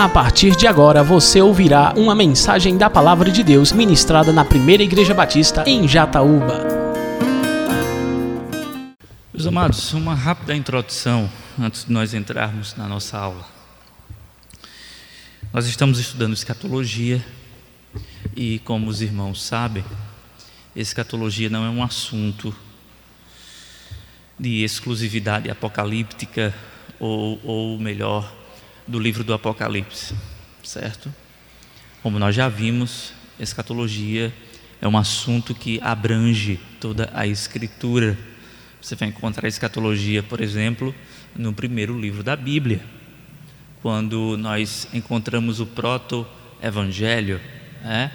[0.00, 4.82] A partir de agora você ouvirá uma mensagem da Palavra de Deus ministrada na Primeira
[4.82, 6.66] Igreja Batista em Jataúba.
[9.30, 11.30] Meus amados, uma rápida introdução
[11.60, 13.44] antes de nós entrarmos na nossa aula.
[15.52, 17.22] Nós estamos estudando escatologia
[18.34, 19.84] e, como os irmãos sabem,
[20.74, 22.56] escatologia não é um assunto
[24.38, 26.54] de exclusividade apocalíptica
[26.98, 28.39] ou, ou melhor,
[28.90, 30.12] do livro do Apocalipse,
[30.64, 31.14] certo?
[32.02, 34.34] Como nós já vimos, escatologia
[34.82, 38.18] é um assunto que abrange toda a Escritura.
[38.82, 40.92] Você vai encontrar escatologia, por exemplo,
[41.36, 42.80] no primeiro livro da Bíblia,
[43.80, 47.40] quando nós encontramos o proto-evangelho,
[47.84, 48.10] né?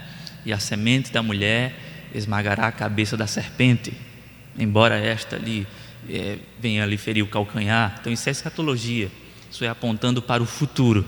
[0.45, 1.73] e a semente da mulher
[2.13, 3.93] esmagará a cabeça da serpente,
[4.59, 5.65] embora esta ali
[6.09, 7.95] é, venha ali ferir o calcanhar.
[8.01, 9.09] Então, isso é escatologia,
[9.55, 11.05] isso é apontando para o futuro.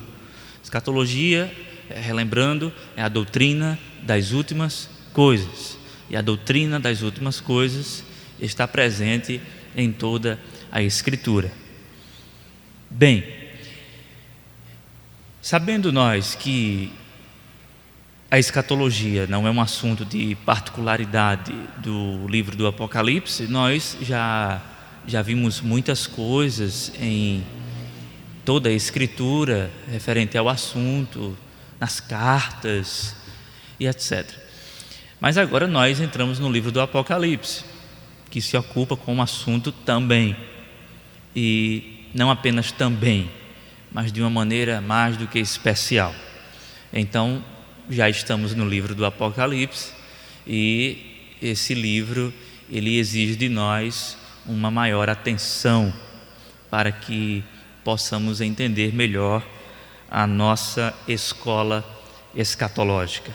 [0.63, 1.53] Escatologia,
[1.89, 5.77] é, relembrando, é a doutrina das últimas coisas.
[6.09, 8.05] E a doutrina das últimas coisas
[8.39, 9.41] está presente
[9.75, 10.39] em toda
[10.71, 11.51] a Escritura.
[12.89, 13.25] Bem,
[15.41, 16.93] sabendo nós que
[18.31, 24.61] a escatologia não é um assunto de particularidade do livro do Apocalipse, nós já
[25.05, 27.41] já vimos muitas coisas em
[28.47, 31.37] toda a escritura referente ao assunto,
[31.77, 33.13] nas cartas
[33.77, 34.25] e etc.
[35.19, 37.65] Mas agora nós entramos no livro do Apocalipse,
[38.29, 40.33] que se ocupa com o assunto também.
[41.35, 43.29] E não apenas também,
[43.91, 46.15] mas de uma maneira mais do que especial.
[46.93, 47.43] Então,
[47.89, 49.91] já estamos no livro do Apocalipse
[50.47, 52.33] e esse livro
[52.71, 55.93] ele exige de nós uma maior atenção
[56.71, 57.43] para que
[57.87, 59.41] possamos entender melhor
[60.11, 61.85] a nossa escola
[62.35, 63.33] escatológica.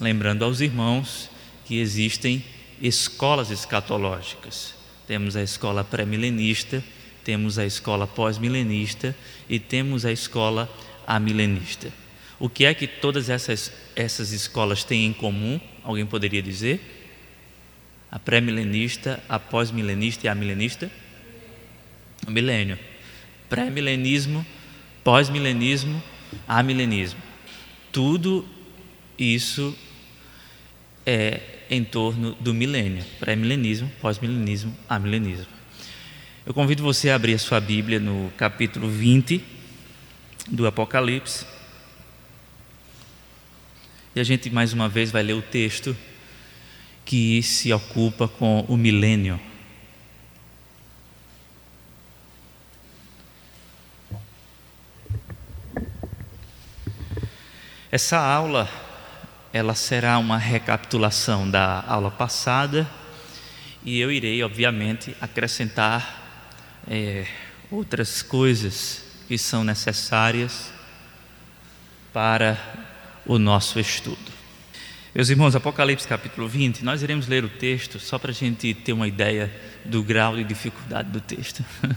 [0.00, 1.28] Lembrando aos irmãos
[1.66, 2.42] que existem
[2.80, 4.74] escolas escatológicas.
[5.06, 6.82] Temos a escola pré-milenista,
[7.22, 9.14] temos a escola pós-milenista
[9.46, 10.74] e temos a escola
[11.06, 11.92] amilenista.
[12.40, 15.60] O que é que todas essas, essas escolas têm em comum?
[15.84, 16.80] Alguém poderia dizer?
[18.10, 20.90] a pré-milenista, a pós-milenista e a milenista?
[22.26, 22.78] O milênio.
[23.52, 24.46] Pré-milenismo,
[25.04, 26.02] pós-milenismo,
[26.48, 27.20] amilenismo.
[27.92, 28.48] Tudo
[29.18, 29.76] isso
[31.04, 33.04] é em torno do milênio.
[33.20, 35.48] Pré-milenismo, pós-milenismo, amilenismo.
[36.46, 39.44] Eu convido você a abrir a sua Bíblia no capítulo 20
[40.48, 41.44] do Apocalipse.
[44.16, 45.94] E a gente mais uma vez vai ler o texto
[47.04, 49.38] que se ocupa com o milênio.
[57.92, 58.70] Essa aula
[59.52, 62.88] ela será uma recapitulação da aula passada
[63.84, 67.26] e eu irei, obviamente, acrescentar é,
[67.70, 70.72] outras coisas que são necessárias
[72.14, 72.58] para
[73.26, 74.32] o nosso estudo.
[75.14, 78.94] Meus irmãos, Apocalipse capítulo 20, nós iremos ler o texto só para a gente ter
[78.94, 79.52] uma ideia
[79.84, 81.62] do grau de dificuldade do texto.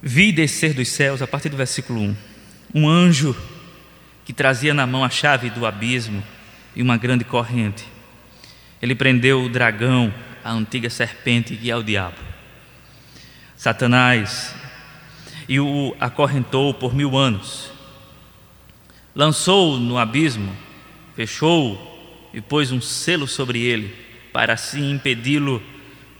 [0.00, 2.35] Vi descer dos céus, a partir do versículo 1,
[2.74, 3.36] um anjo
[4.24, 6.22] que trazia na mão a chave do abismo
[6.74, 7.84] e uma grande corrente.
[8.82, 10.12] Ele prendeu o dragão,
[10.44, 12.16] a antiga serpente que é o diabo,
[13.56, 14.54] Satanás,
[15.48, 17.76] e o acorrentou por mil anos
[19.16, 20.54] lançou-o no abismo,
[21.16, 21.78] fechou-o
[22.34, 23.96] e pôs um selo sobre ele,
[24.30, 25.62] para assim impedi-lo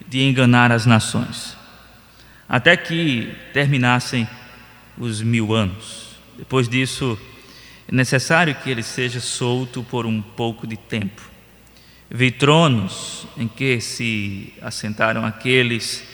[0.09, 1.55] de enganar as nações,
[2.49, 4.27] até que terminassem
[4.97, 6.06] os mil anos.
[6.39, 7.19] Depois disso,
[7.89, 11.23] é necessário que ele seja solto por um pouco de tempo.
[12.11, 16.05] Vi tronos em que se assentaram aqueles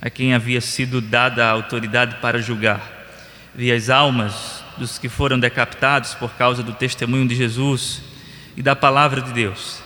[0.00, 2.96] a quem havia sido dada a autoridade para julgar.
[3.54, 8.02] Vi as almas dos que foram decapitados por causa do testemunho de Jesus
[8.56, 9.82] e da palavra de Deus.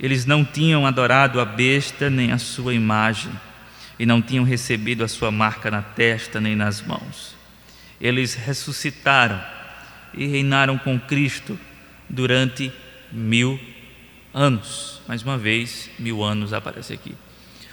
[0.00, 3.32] Eles não tinham adorado a besta nem a sua imagem,
[3.98, 7.35] e não tinham recebido a sua marca na testa nem nas mãos.
[8.00, 9.40] Eles ressuscitaram
[10.14, 11.58] e reinaram com Cristo
[12.08, 12.72] durante
[13.12, 13.58] mil
[14.32, 15.00] anos.
[15.08, 17.14] Mais uma vez, mil anos aparece aqui.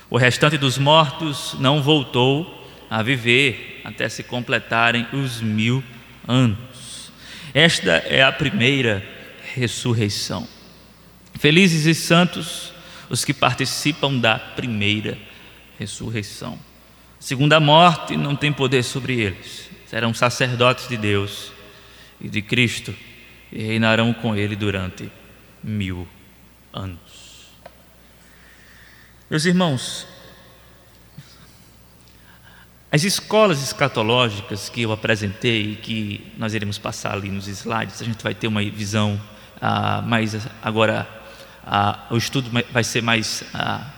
[0.09, 5.83] O restante dos mortos não voltou a viver até se completarem os mil
[6.27, 7.11] anos.
[7.53, 9.03] Esta é a primeira
[9.53, 10.47] ressurreição.
[11.39, 12.71] Felizes e santos
[13.09, 15.17] os que participam da primeira
[15.77, 16.57] ressurreição.
[17.19, 19.69] Segunda morte não tem poder sobre eles.
[19.93, 21.51] Serão sacerdotes de Deus
[22.19, 22.95] e de Cristo
[23.51, 25.07] e reinarão com Ele durante
[25.63, 26.07] mil
[26.73, 27.53] anos.
[29.29, 30.07] Meus irmãos,
[32.91, 38.05] as escolas escatológicas que eu apresentei e que nós iremos passar ali nos slides, a
[38.05, 39.21] gente vai ter uma visão
[39.61, 41.07] ah, mais agora,
[41.63, 43.91] ah, o estudo vai ser mais ah,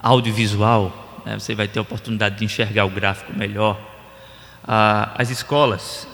[0.00, 1.38] audiovisual, né?
[1.38, 3.91] você vai ter a oportunidade de enxergar o gráfico melhor.
[4.64, 6.06] As escolas,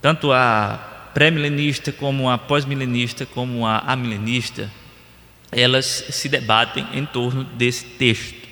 [0.00, 4.70] tanto a pré-milenista como a pós-milenista, como a amilenista,
[5.50, 8.42] elas se debatem em torno desse texto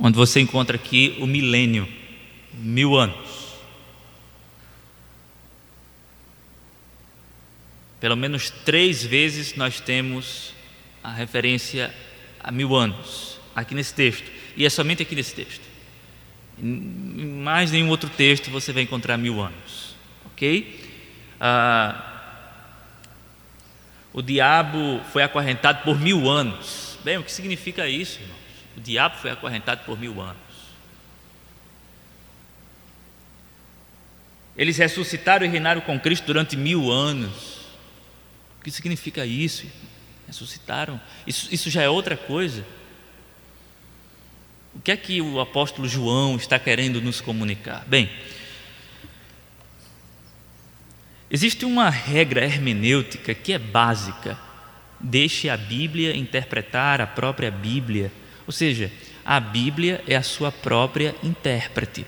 [0.00, 1.86] onde você encontra aqui o milênio,
[2.54, 3.50] mil anos.
[8.00, 10.54] Pelo menos três vezes nós temos
[11.04, 11.94] a referência
[12.42, 14.24] a mil anos aqui nesse texto,
[14.56, 15.69] e é somente aqui nesse texto.
[16.62, 19.94] Em mais nenhum outro texto você vai encontrar mil anos,
[20.26, 20.90] ok?
[21.40, 22.06] Ah,
[24.12, 26.98] o diabo foi acorrentado por mil anos.
[27.02, 28.36] Bem, o que significa isso, irmão?
[28.76, 30.36] O diabo foi acorrentado por mil anos.
[34.56, 37.60] Eles ressuscitaram e reinaram com Cristo durante mil anos.
[38.58, 39.66] O que significa isso?
[40.26, 41.00] Ressuscitaram.
[41.26, 42.66] Isso, isso já é outra coisa.
[44.74, 47.84] O que é que o apóstolo João está querendo nos comunicar?
[47.86, 48.08] Bem,
[51.30, 54.38] existe uma regra hermenêutica que é básica.
[54.98, 58.12] Deixe a Bíblia interpretar a própria Bíblia.
[58.46, 58.92] Ou seja,
[59.24, 62.06] a Bíblia é a sua própria intérprete.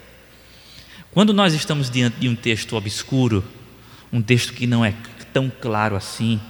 [1.10, 3.44] Quando nós estamos diante de um texto obscuro,
[4.12, 4.94] um texto que não é
[5.32, 6.40] tão claro assim,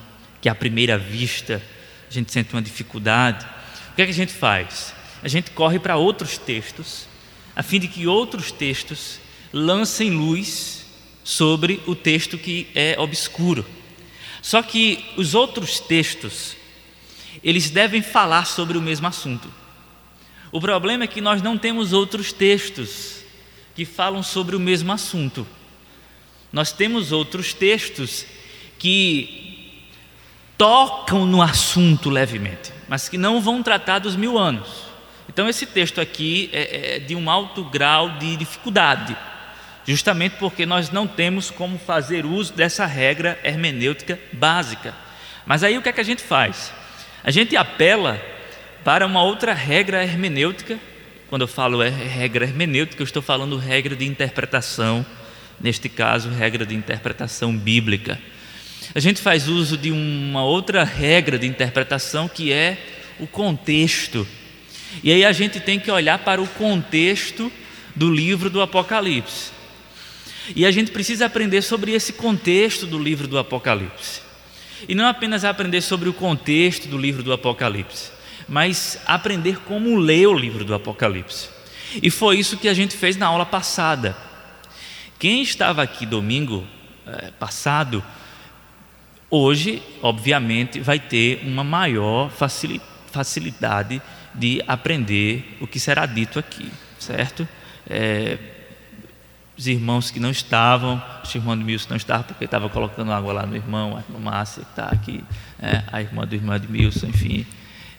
[0.40, 1.62] que à primeira vista
[2.08, 3.46] a gente sente uma dificuldade,
[3.92, 4.94] o que é que a gente faz?
[5.22, 7.06] A gente corre para outros textos,
[7.54, 9.20] a fim de que outros textos
[9.52, 10.84] lancem luz
[11.22, 13.64] sobre o texto que é obscuro.
[14.40, 16.56] Só que os outros textos,
[17.44, 19.48] eles devem falar sobre o mesmo assunto.
[20.50, 23.22] O problema é que nós não temos outros textos
[23.74, 25.46] que falam sobre o mesmo assunto.
[26.52, 28.26] Nós temos outros textos
[28.78, 29.82] que
[30.58, 34.91] tocam no assunto levemente, mas que não vão tratar dos mil anos.
[35.28, 39.16] Então, esse texto aqui é, é de um alto grau de dificuldade,
[39.86, 44.94] justamente porque nós não temos como fazer uso dessa regra hermenêutica básica.
[45.46, 46.72] Mas aí o que é que a gente faz?
[47.24, 48.20] A gente apela
[48.84, 50.78] para uma outra regra hermenêutica.
[51.28, 55.04] Quando eu falo regra hermenêutica, eu estou falando regra de interpretação,
[55.60, 58.18] neste caso, regra de interpretação bíblica.
[58.94, 62.76] A gente faz uso de uma outra regra de interpretação que é
[63.18, 64.26] o contexto.
[65.02, 67.50] E aí a gente tem que olhar para o contexto
[67.94, 69.50] do livro do Apocalipse.
[70.56, 74.20] E a gente precisa aprender sobre esse contexto do livro do Apocalipse.
[74.88, 78.10] E não apenas aprender sobre o contexto do livro do Apocalipse,
[78.48, 81.48] mas aprender como ler o livro do Apocalipse.
[82.02, 84.16] E foi isso que a gente fez na aula passada.
[85.18, 86.66] Quem estava aqui domingo
[87.06, 88.02] é, passado,
[89.30, 92.30] hoje, obviamente, vai ter uma maior
[93.12, 94.02] facilidade
[94.34, 97.46] de aprender o que será dito aqui, certo?
[97.88, 98.38] É,
[99.56, 103.32] os irmãos que não estavam, o irmão do Milson não estava porque estava colocando água
[103.32, 105.22] lá no irmão, a irmã Márcia está aqui,
[105.60, 107.46] é, a irmã do irmão de Milson, enfim,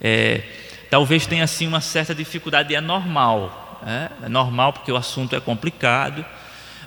[0.01, 0.41] é,
[0.89, 5.39] talvez tenha assim uma certa dificuldade, é normal, é, é normal porque o assunto é
[5.39, 6.25] complicado,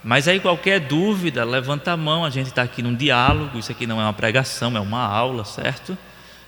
[0.02, 3.87] mas aí qualquer dúvida, levanta a mão, a gente está aqui num diálogo, isso aqui
[3.87, 5.97] não é uma pregação, é uma aula, certo?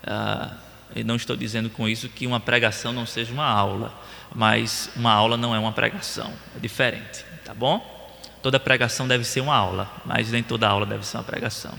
[0.06, 0.50] Ah,
[0.94, 3.92] e não estou dizendo com isso que uma pregação não seja uma aula,
[4.34, 7.96] mas uma aula não é uma pregação, é diferente, tá bom?
[8.42, 11.74] Toda pregação deve ser uma aula, mas nem toda aula deve ser uma pregação.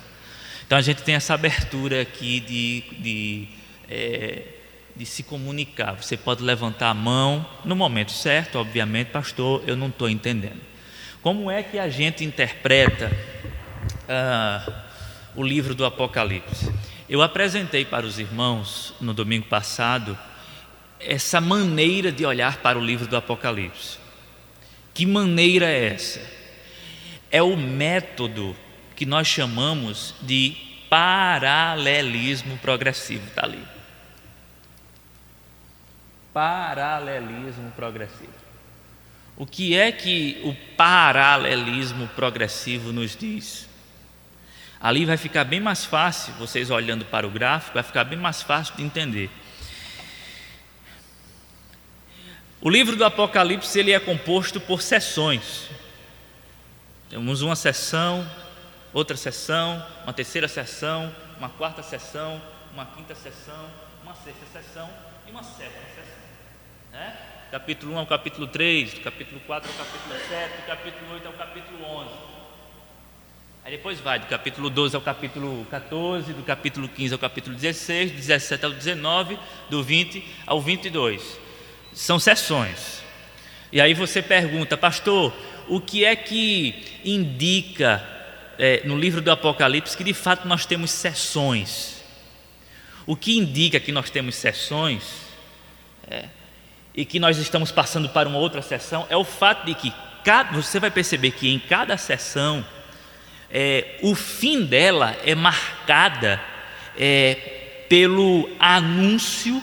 [0.65, 3.47] Então a gente tem essa abertura aqui de, de
[3.89, 4.59] é,
[4.99, 5.93] de se comunicar.
[5.93, 10.59] Você pode levantar a mão no momento certo, obviamente, pastor, eu não estou entendendo.
[11.21, 13.09] Como é que a gente interpreta
[14.09, 14.83] ah,
[15.37, 16.69] o livro do Apocalipse?
[17.09, 20.17] Eu apresentei para os irmãos no domingo passado
[20.99, 23.97] essa maneira de olhar para o livro do Apocalipse.
[24.93, 26.21] Que maneira é essa?
[27.31, 28.55] É o método
[28.95, 30.55] que nós chamamos de
[30.89, 33.25] paralelismo progressivo.
[33.27, 33.63] Está ali
[36.33, 38.33] paralelismo progressivo.
[39.37, 43.68] O que é que o paralelismo progressivo nos diz?
[44.81, 48.41] Ali vai ficar bem mais fácil, vocês olhando para o gráfico, vai ficar bem mais
[48.41, 49.29] fácil de entender.
[52.61, 55.69] O livro do Apocalipse ele é composto por seções.
[57.09, 58.29] Temos uma sessão,
[58.93, 62.41] outra sessão, uma terceira sessão, uma quarta sessão,
[62.73, 63.69] uma quinta sessão,
[64.01, 64.89] uma sexta sessão
[65.27, 66.19] e uma sétima sessão.
[66.93, 67.17] Né?
[67.51, 71.33] Capítulo 1 ao capítulo 3, do capítulo 4 ao capítulo 7, do capítulo 8 ao
[71.33, 72.38] capítulo 11.
[73.63, 78.11] Aí depois vai do capítulo 12 ao capítulo 14, do capítulo 15 ao capítulo 16,
[78.11, 79.37] do 17 ao 19,
[79.69, 81.37] do 20 ao 22.
[81.93, 83.03] São sessões.
[83.71, 85.33] E aí você pergunta, pastor,
[85.67, 88.03] o que é que indica
[88.57, 92.01] é, no livro do Apocalipse que de fato nós temos sessões?
[93.05, 95.03] O que indica que nós temos sessões
[96.09, 96.25] é,
[96.95, 100.53] e que nós estamos passando para uma outra sessão é o fato de que cada,
[100.53, 102.65] você vai perceber que em cada sessão
[103.51, 106.41] é, o fim dela é marcada
[106.97, 109.61] é, pelo anúncio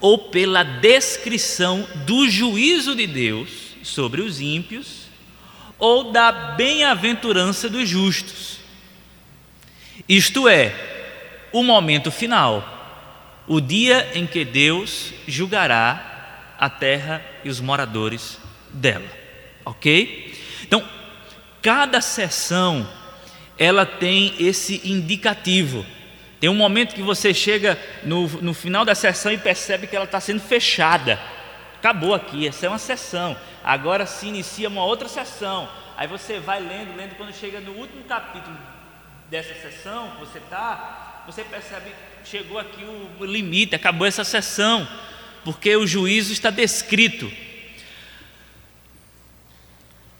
[0.00, 5.04] ou pela descrição do juízo de Deus sobre os ímpios
[5.78, 8.58] ou da bem-aventurança dos justos.
[10.08, 10.74] Isto é,
[11.52, 18.38] o momento final, o dia em que Deus julgará a terra e os moradores
[18.70, 19.08] dela.
[19.64, 20.34] Ok?
[20.62, 20.86] Então,
[21.62, 22.88] cada sessão
[23.58, 25.84] ela tem esse indicativo.
[26.40, 30.04] Tem um momento que você chega no, no final da sessão e percebe que ela
[30.04, 31.18] está sendo fechada.
[31.76, 33.36] Acabou aqui, essa é uma sessão.
[33.62, 35.68] Agora se inicia uma outra sessão.
[35.96, 38.56] Aí você vai lendo, lendo, quando chega no último capítulo
[39.30, 41.90] dessa sessão você está, você percebe
[42.22, 42.84] que chegou aqui
[43.18, 44.86] o limite, acabou essa sessão,
[45.44, 47.30] porque o juízo está descrito.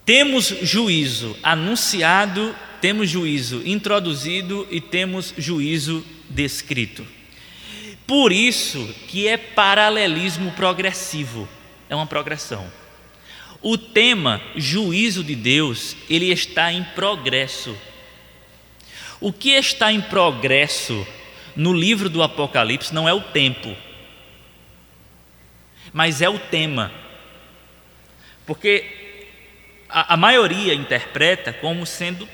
[0.05, 7.07] Temos juízo anunciado temos juízo introduzido e temos juízo descrito.
[8.07, 11.49] Por isso que é paralelismo progressivo,
[11.89, 12.71] é uma progressão.
[13.63, 17.75] O tema juízo de Deus, ele está em progresso.
[19.19, 21.07] O que está em progresso
[21.57, 23.75] no livro do Apocalipse não é o tempo,
[25.91, 26.93] mas é o tema.
[28.45, 28.85] Porque
[29.89, 32.29] a, a maioria interpreta como sendo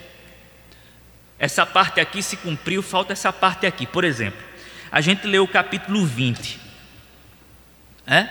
[1.41, 3.87] essa parte aqui se cumpriu, falta essa parte aqui.
[3.87, 4.39] Por exemplo,
[4.93, 6.61] a gente leu o capítulo 20.
[8.07, 8.29] É?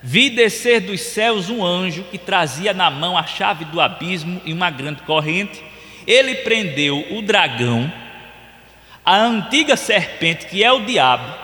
[0.00, 4.52] Vi descer dos céus um anjo que trazia na mão a chave do abismo e
[4.52, 5.60] uma grande corrente.
[6.06, 7.92] Ele prendeu o dragão,
[9.04, 11.34] a antiga serpente, que é o diabo,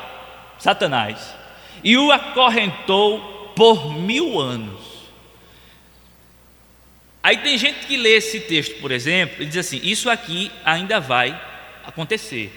[0.59, 1.35] Satanás,
[1.83, 4.94] e o acorrentou por mil anos.
[7.25, 11.01] Aí tem gente que lê esse texto, por exemplo, e diz assim: Isso aqui ainda
[11.01, 11.35] vai
[11.83, 12.53] acontecer.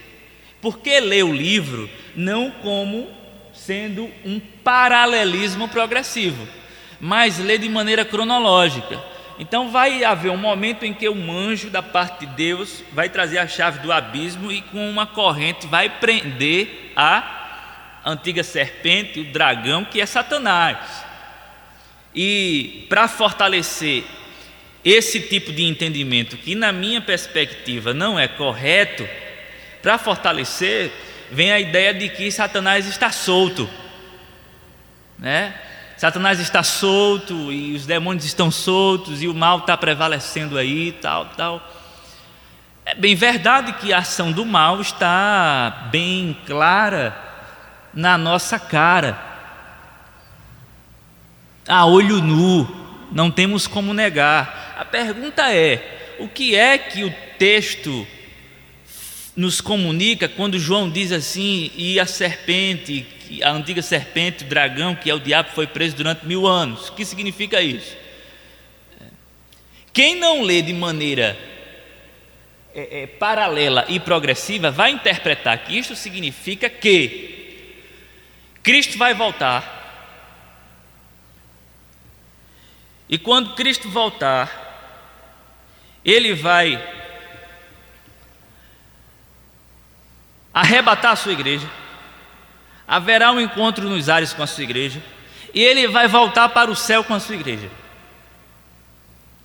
[0.62, 3.10] Porque lê o livro não como
[3.54, 6.46] sendo um paralelismo progressivo,
[7.00, 9.02] mas lê de maneira cronológica.
[9.40, 13.38] Então vai haver um momento em que um anjo da parte de Deus vai trazer
[13.38, 19.86] a chave do abismo e com uma corrente vai prender a antiga serpente, o dragão
[19.86, 21.06] que é Satanás.
[22.14, 24.04] E para fortalecer
[24.90, 29.08] esse tipo de entendimento, que na minha perspectiva não é correto,
[29.82, 30.92] para fortalecer,
[31.30, 33.70] vem a ideia de que Satanás está solto,
[35.20, 35.54] né?
[35.98, 41.26] Satanás está solto e os demônios estão soltos e o mal está prevalecendo aí, tal,
[41.36, 41.62] tal.
[42.86, 47.18] É bem verdade que a ação do mal está bem clara
[47.94, 49.20] na nossa cara,
[51.68, 54.76] a olho nu, não temos como negar.
[54.78, 58.06] A pergunta é: o que é que o texto
[59.36, 63.06] nos comunica quando João diz assim, e a serpente,
[63.44, 66.90] a antiga serpente, o dragão, que é o diabo, foi preso durante mil anos?
[66.90, 67.96] O que significa isso?
[69.94, 71.38] Quem não lê de maneira
[72.74, 77.36] é, é, paralela e progressiva vai interpretar que isto significa que
[78.62, 79.77] Cristo vai voltar
[83.10, 84.66] E quando Cristo voltar,
[86.04, 86.82] ele vai
[90.54, 91.70] arrebatar a sua igreja,
[92.88, 95.02] haverá um encontro nos ares com a sua igreja,
[95.54, 97.70] e ele vai voltar para o céu com a sua igreja,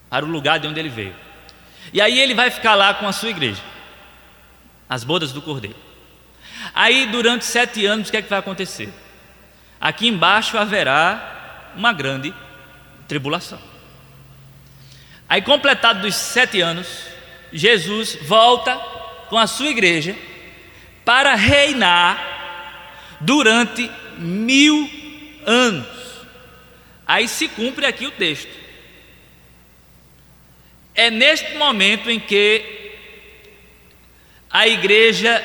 [0.09, 1.15] para o lugar de onde ele veio.
[1.91, 3.61] E aí ele vai ficar lá com a sua igreja,
[4.89, 5.77] as bodas do cordeiro.
[6.73, 8.91] Aí durante sete anos o que é que vai acontecer?
[9.79, 12.33] Aqui embaixo haverá uma grande
[13.07, 13.59] tribulação.
[15.27, 16.87] Aí, completado dos sete anos,
[17.51, 18.75] Jesus volta
[19.29, 20.15] com a sua igreja
[21.05, 22.33] para reinar
[23.19, 24.89] durante mil
[25.45, 25.87] anos.
[27.05, 28.51] Aí se cumpre aqui o texto.
[30.95, 32.93] É neste momento em que
[34.49, 35.43] a igreja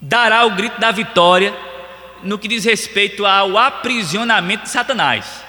[0.00, 1.54] dará o grito da vitória
[2.24, 5.44] no que diz respeito ao aprisionamento de Satanás.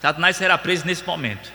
[0.00, 1.50] Satanás será preso nesse momento.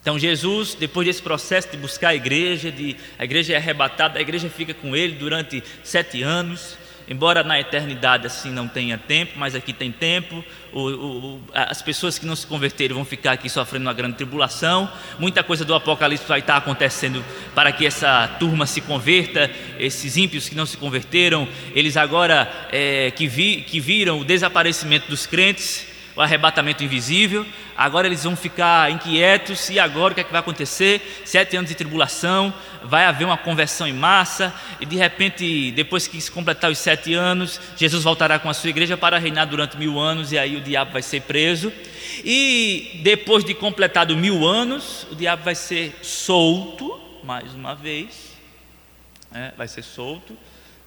[0.00, 4.22] Então Jesus, depois desse processo de buscar a igreja, de, a igreja é arrebatada, a
[4.22, 6.78] igreja fica com ele durante sete anos.
[7.08, 10.44] Embora na eternidade assim não tenha tempo, mas aqui tem tempo.
[10.72, 14.90] O, o, as pessoas que não se converterem vão ficar aqui sofrendo uma grande tribulação.
[15.18, 19.48] Muita coisa do Apocalipse vai estar acontecendo para que essa turma se converta.
[19.78, 25.08] Esses ímpios que não se converteram, eles agora é, que, vi, que viram o desaparecimento
[25.08, 25.86] dos crentes,
[26.16, 27.46] o arrebatamento invisível,
[27.76, 31.22] agora eles vão ficar inquietos, e agora o que, é que vai acontecer?
[31.26, 36.18] Sete anos de tribulação, vai haver uma conversão em massa, e de repente, depois que
[36.18, 39.98] se completar os sete anos, Jesus voltará com a sua igreja para reinar durante mil
[39.98, 41.70] anos, e aí o diabo vai ser preso.
[42.24, 48.32] E depois de completado mil anos, o diabo vai ser solto, mais uma vez,
[49.34, 50.34] é, vai ser solto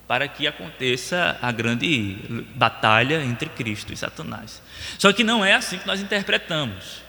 [0.09, 2.17] para que aconteça a grande
[2.55, 4.59] batalha entre Cristo e Satanás.
[4.97, 7.03] Só que não é assim que nós interpretamos.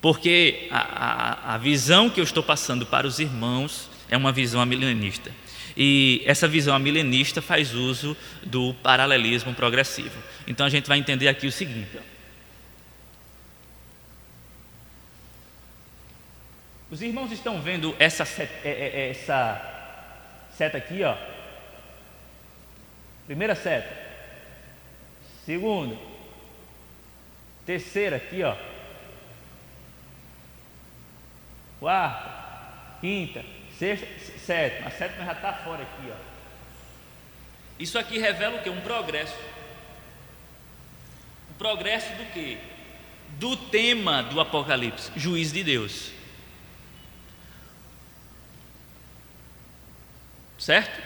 [0.00, 4.60] Porque a, a, a visão que eu estou passando para os irmãos é uma visão
[4.60, 5.32] amilenista.
[5.76, 10.16] E essa visão amilenista faz uso do paralelismo progressivo.
[10.46, 11.98] Então a gente vai entender aqui o seguinte.
[16.88, 19.71] Os irmãos estão vendo essa, é, é, essa
[20.56, 21.16] seta aqui, ó.
[23.26, 24.02] Primeira seta.
[25.44, 25.96] Segunda.
[27.64, 28.56] Terceira aqui, ó.
[31.80, 33.00] Quarta.
[33.00, 33.44] Quinta.
[33.78, 34.06] Sexta.
[34.38, 34.88] Sétima.
[34.88, 36.32] A sétima já está fora aqui, ó.
[37.78, 38.70] Isso aqui revela o que?
[38.70, 39.36] Um progresso.
[41.50, 42.58] Um progresso do que?
[43.38, 46.12] Do tema do Apocalipse, juiz de Deus.
[50.62, 51.02] Certo?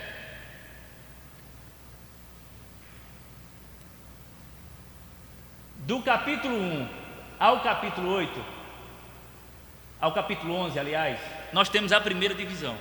[5.76, 6.88] Do capítulo 1
[7.40, 8.44] ao capítulo 8,
[9.98, 11.18] ao capítulo 11, aliás,
[11.54, 12.76] nós temos a primeira divisão.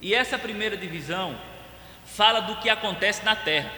[0.00, 1.38] E essa primeira divisão
[2.04, 3.72] fala do que acontece na terra.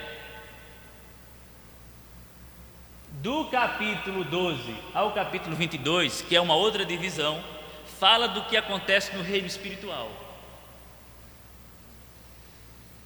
[3.20, 7.44] Do capítulo 12 ao capítulo 22, que é uma outra divisão,
[8.00, 10.21] fala do que acontece no reino espiritual.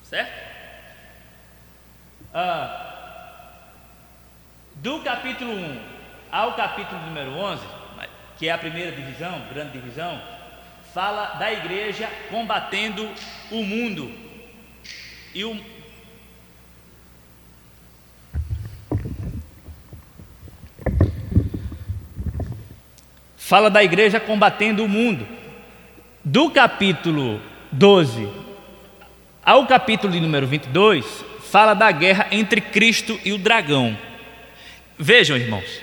[0.08, 0.30] Certo?
[2.32, 3.50] Ah,
[4.76, 5.80] do capítulo 1
[6.30, 7.66] ao capítulo número 11,
[8.38, 10.22] que é a primeira divisão, grande divisão,
[10.94, 13.10] fala da igreja combatendo
[13.50, 14.12] o mundo.
[15.34, 15.60] E o,
[23.36, 25.26] fala da igreja combatendo o mundo.
[26.24, 27.40] Do capítulo
[27.72, 28.45] 12
[29.46, 33.96] ao capítulo de número 22, fala da guerra entre Cristo e o dragão.
[34.98, 35.80] Vejam, irmãos,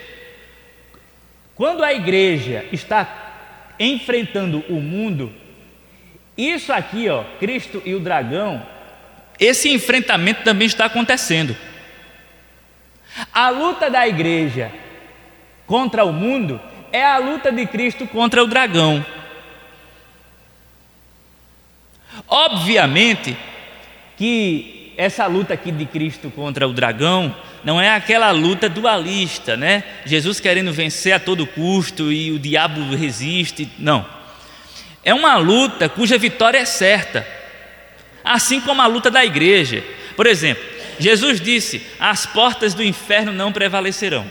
[1.54, 5.32] quando a igreja está enfrentando o mundo,
[6.36, 8.64] isso aqui, ó, Cristo e o dragão,
[9.40, 11.56] esse enfrentamento também está acontecendo.
[13.32, 14.70] A luta da igreja
[15.66, 16.60] contra o mundo
[16.92, 19.04] é a luta de Cristo contra o dragão.
[22.28, 23.34] Obviamente,
[24.24, 29.84] que essa luta aqui de Cristo contra o dragão não é aquela luta dualista, né?
[30.06, 33.68] Jesus querendo vencer a todo custo e o diabo resiste.
[33.78, 34.06] Não.
[35.04, 37.26] É uma luta cuja vitória é certa.
[38.24, 39.84] Assim como a luta da igreja.
[40.16, 40.64] Por exemplo,
[40.98, 44.24] Jesus disse: As portas do inferno não prevalecerão.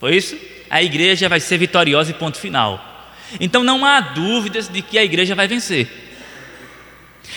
[0.00, 0.36] Foi isso?
[0.68, 3.08] A igreja vai ser vitoriosa e ponto final.
[3.38, 6.11] Então não há dúvidas de que a igreja vai vencer.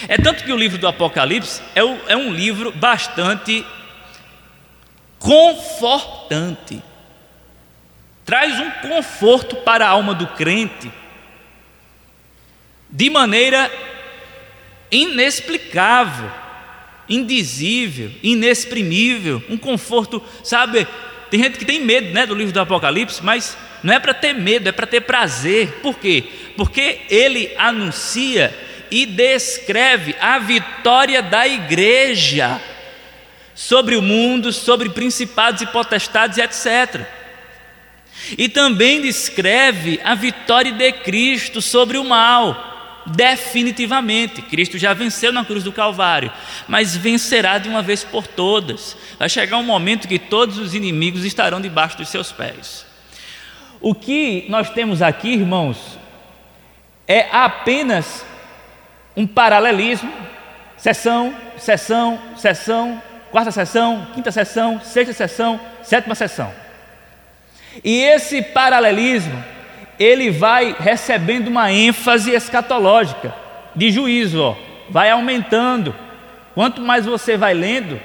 [0.08, 1.80] É tanto que o livro do Apocalipse é,
[2.12, 3.66] é um livro bastante
[5.20, 6.82] confortante.
[8.26, 10.92] Traz um conforto para a alma do crente
[12.90, 13.70] de maneira
[14.92, 16.32] inexplicável,
[17.10, 20.88] indizível, inexprimível, um conforto, sabe?
[21.30, 24.34] Tem gente que tem medo, né, do livro do Apocalipse, mas não é para ter
[24.34, 25.80] medo, é para ter prazer.
[25.82, 26.24] Por quê?
[26.56, 28.56] Porque ele anuncia
[28.92, 32.62] e descreve a vitória da igreja
[33.54, 37.06] sobre o mundo, sobre principados e potestades, etc.
[38.38, 42.74] E também descreve a vitória de Cristo sobre o mal.
[43.08, 44.42] definitivamente.
[44.42, 46.32] Cristo já venceu na cruz do Calvário,
[46.68, 48.98] mas vencerá de uma vez por todas.
[49.20, 52.84] Vai chegar um momento que todos os inimigos estarão debaixo dos seus pés.
[53.80, 55.78] O que nós temos aqui, irmãos,
[57.08, 58.26] é apenas
[59.16, 60.12] um paralelismo,
[60.78, 63.02] sessão, sessão, sessão,
[63.32, 66.52] quarta sessão, quinta sessão, sexta sessão, sétima sessão.
[67.84, 69.44] E esse paralelismo,
[70.00, 73.34] ele vai recebendo uma ênfase escatológica,
[73.76, 74.56] de juízo, ó,
[74.90, 75.94] vai aumentando.
[76.54, 78.00] Quanto mais você vai lendo,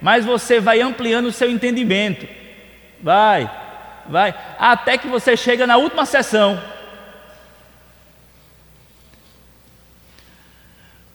[0.00, 2.28] mais você vai ampliando o seu entendimento.
[3.02, 3.50] Vai,
[4.08, 6.60] vai, até que você chega na última sessão.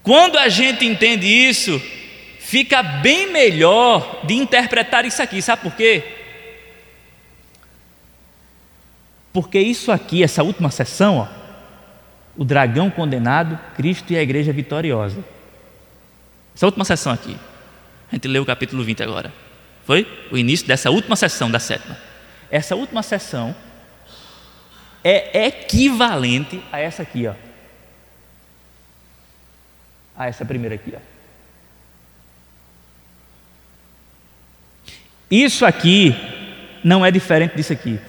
[0.04, 1.80] Quando a gente entende isso,
[2.40, 6.04] fica bem melhor de interpretar isso aqui, sabe por quê?
[9.32, 11.28] Porque isso aqui, essa última sessão, ó,
[12.36, 15.24] o dragão condenado, Cristo e a igreja vitoriosa.
[16.56, 17.38] Essa última sessão aqui.
[18.12, 19.32] A gente leu o capítulo 20 agora.
[19.86, 20.08] Foi?
[20.32, 21.98] O início dessa última sessão da sétima.
[22.50, 23.56] Essa última sessão
[25.04, 27.34] é equivalente a essa aqui, ó.
[30.16, 31.00] A essa primeira aqui, ó.
[35.30, 36.14] Isso aqui
[36.84, 38.00] não é diferente disso aqui.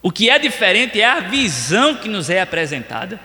[0.00, 3.20] O que é diferente é a visão que nos é apresentada.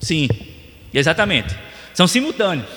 [0.00, 0.28] Sim,
[0.92, 1.56] exatamente.
[1.94, 2.70] São simultâneos.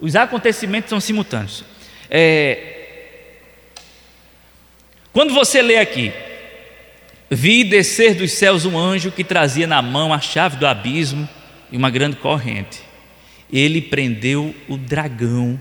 [0.00, 1.64] Os acontecimentos são simultâneos.
[2.10, 2.68] É...
[5.12, 6.12] Quando você lê aqui,
[7.34, 11.28] vi descer dos céus um anjo que trazia na mão a chave do abismo
[11.70, 12.80] e uma grande corrente.
[13.50, 15.60] Ele prendeu o dragão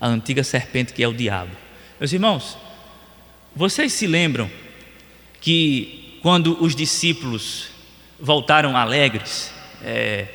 [0.00, 1.50] a antiga serpente que é o diabo.
[1.98, 2.56] Meus irmãos,
[3.54, 4.48] vocês se lembram
[5.40, 7.70] que quando os discípulos
[8.20, 9.52] voltaram alegres,
[9.82, 10.26] é,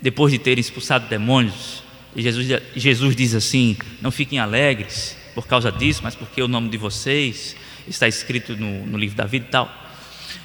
[0.00, 1.82] depois de terem expulsado demônios,
[2.16, 6.76] Jesus, Jesus diz assim: Não fiquem alegres por causa disso, mas porque o nome de
[6.76, 7.56] vocês
[7.88, 9.79] está escrito no, no livro da vida e tal.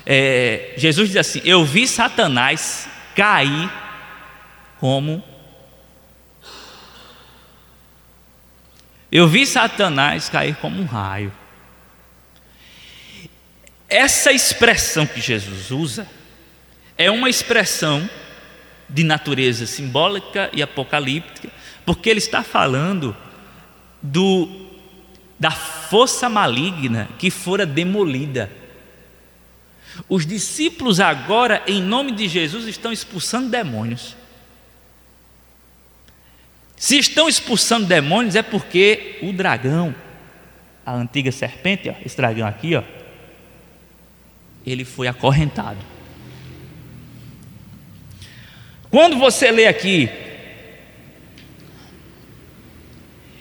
[0.06, 3.72] É, Jesus diz assim: Eu vi Satanás cair
[4.80, 5.24] como
[9.12, 11.32] Eu vi Satanás cair como um raio.
[13.88, 16.06] Essa expressão que Jesus usa
[16.98, 18.10] é uma expressão
[18.90, 21.50] de natureza simbólica e apocalíptica,
[21.86, 23.16] porque ele está falando
[24.02, 24.68] do,
[25.40, 28.52] da força maligna que fora demolida.
[30.10, 34.16] Os discípulos agora, em nome de Jesus, estão expulsando demônios.
[36.76, 39.96] Se estão expulsando demônios é porque o dragão,
[40.86, 42.84] a antiga serpente, ó, esse dragão aqui, ó,
[44.66, 45.80] ele foi acorrentado.
[48.90, 50.10] Quando você lê aqui,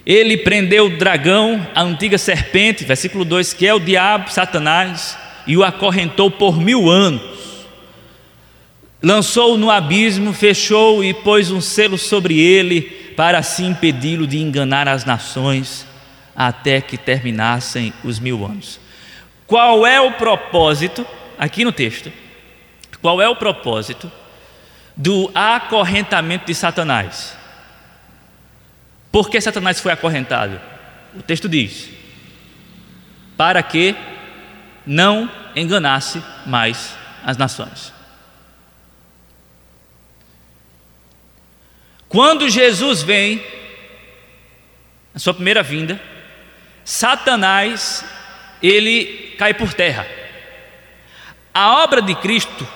[0.07, 5.57] ele prendeu o dragão, a antiga serpente, versículo 2, que é o diabo, Satanás, e
[5.57, 7.23] o acorrentou por mil anos.
[9.03, 12.83] Lançou-o no abismo, fechou e pôs um selo sobre ele
[13.17, 15.87] para assim impedi-lo de enganar as nações
[16.35, 18.81] até que terminassem os mil anos.
[19.47, 21.07] Qual é o propósito,
[21.39, 22.11] aqui no texto,
[23.01, 24.11] qual é o propósito
[24.97, 27.37] do acorrentamento de Satanás?
[29.13, 30.61] Por que Satanás foi acorrentado?
[31.15, 31.91] O texto diz:
[33.37, 33.95] para que
[34.87, 37.92] não enganasse mais as nações.
[42.09, 43.44] Quando Jesus vem,
[45.12, 46.01] na sua primeira vinda,
[46.85, 48.05] Satanás,
[48.62, 50.07] ele cai por terra.
[51.53, 52.68] A obra de Cristo,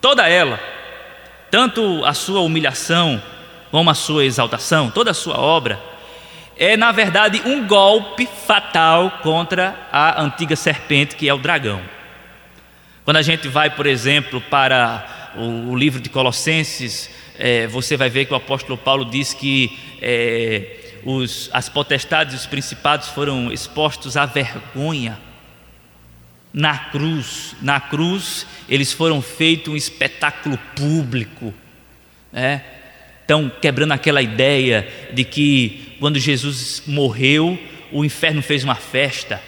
[0.00, 0.58] toda ela,
[1.50, 3.22] tanto a sua humilhação
[3.70, 5.91] como a sua exaltação, toda a sua obra,
[6.62, 11.82] é na verdade um golpe fatal contra a antiga serpente que é o dragão.
[13.04, 18.26] Quando a gente vai, por exemplo, para o livro de Colossenses, é, você vai ver
[18.26, 24.16] que o apóstolo Paulo diz que é, os, as potestades e os principados foram expostos
[24.16, 25.18] à vergonha
[26.52, 27.56] na cruz.
[27.60, 31.52] Na cruz, eles foram feitos um espetáculo público.
[32.32, 32.62] Né?
[33.24, 37.56] Então, quebrando aquela ideia de que quando Jesus morreu,
[37.92, 39.40] o inferno fez uma festa.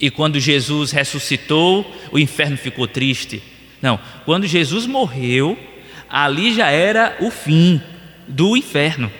[0.00, 3.42] E quando Jesus ressuscitou, o inferno ficou triste.
[3.82, 5.58] Não, quando Jesus morreu,
[6.08, 7.82] ali já era o fim
[8.26, 9.12] do inferno.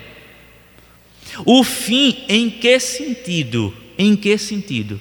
[1.45, 3.77] O fim em que sentido?
[3.99, 4.99] Em que sentido?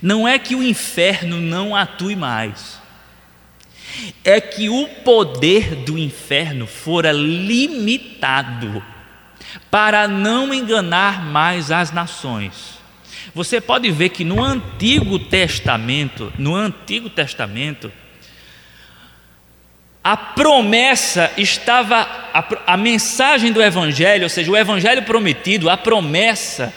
[0.00, 2.80] Não é que o inferno não atue mais,
[4.24, 8.82] é que o poder do inferno fora limitado
[9.70, 12.78] para não enganar mais as nações.
[13.34, 17.92] Você pode ver que no Antigo Testamento, no Antigo Testamento,
[20.02, 22.00] a promessa estava,
[22.32, 26.72] a, a, mensagem do Evangelho, ou seja, o Evangelho prometido, a promessa,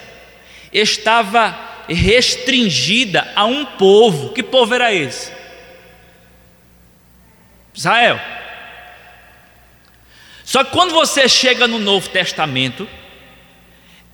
[0.72, 1.58] estava
[1.88, 4.34] restringida a um povo.
[4.34, 5.32] Que povo era esse?
[7.74, 8.20] Israel.
[10.44, 12.88] Só que quando você chega no Novo Testamento,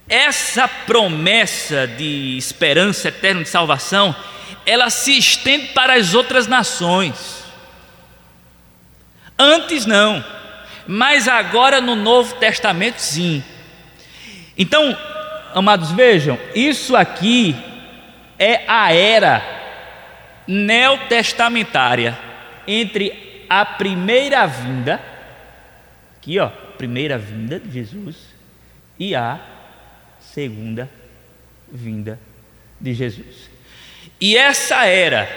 [0.08, 4.16] essa promessa de esperança eterna de salvação,
[4.66, 7.44] ela se estende para as outras nações.
[9.38, 10.24] Antes não,
[10.88, 13.44] mas agora no Novo Testamento sim.
[14.58, 14.98] Então,
[15.54, 17.56] amados, vejam, isso aqui
[18.38, 19.42] é a era
[20.48, 22.18] neotestamentária
[22.68, 25.00] entre a primeira vinda,
[26.30, 28.18] aqui ó, primeira vinda de Jesus,
[29.00, 29.40] e a
[30.20, 30.90] segunda
[31.72, 32.20] vinda
[32.80, 33.50] de Jesus.
[34.22, 35.28] E essa era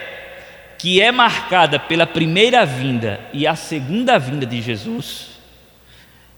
[0.78, 5.40] que é marcada pela primeira vinda e a segunda vinda de Jesus,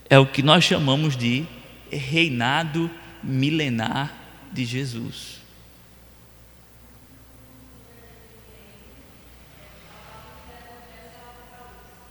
[0.08, 1.44] é o que nós chamamos de
[1.90, 2.90] reinado
[3.22, 4.12] milenar
[4.52, 5.40] de Jesus.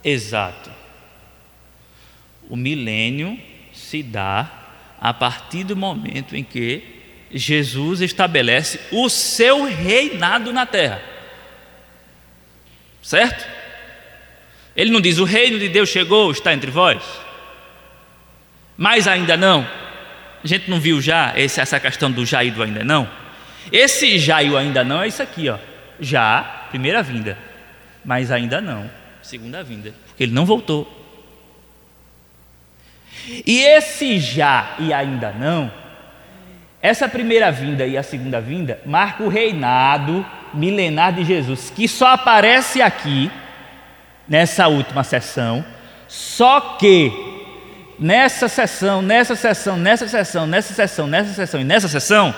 [0.02, 0.83] Exato.
[2.48, 3.38] O milênio
[3.72, 4.50] se dá
[5.00, 6.82] a partir do momento em que
[7.32, 11.14] Jesus estabelece o seu reinado na terra
[13.04, 13.46] certo?
[14.74, 17.02] Ele não diz: o reino de Deus chegou, está entre vós,
[18.76, 19.68] mas ainda não.
[20.42, 23.08] A gente não viu já essa questão do já e do ainda não?
[23.70, 25.58] Esse já e o ainda não é isso aqui, ó.
[26.00, 27.38] Já, primeira vinda,
[28.04, 28.90] mas ainda não,
[29.22, 31.02] segunda vinda, porque ele não voltou.
[33.46, 35.70] E esse já e ainda não,
[36.82, 42.08] essa primeira vinda e a segunda vinda marca o reinado milenar de Jesus, que só
[42.08, 43.30] aparece aqui,
[44.28, 45.64] nessa última sessão,
[46.06, 47.12] só que
[47.98, 52.34] nessa sessão, nessa sessão, nessa sessão, nessa sessão, nessa sessão e nessa sessão,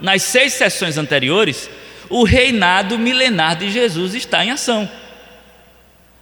[0.00, 1.70] nas seis sessões anteriores,
[2.08, 4.88] o reinado milenar de Jesus está em ação.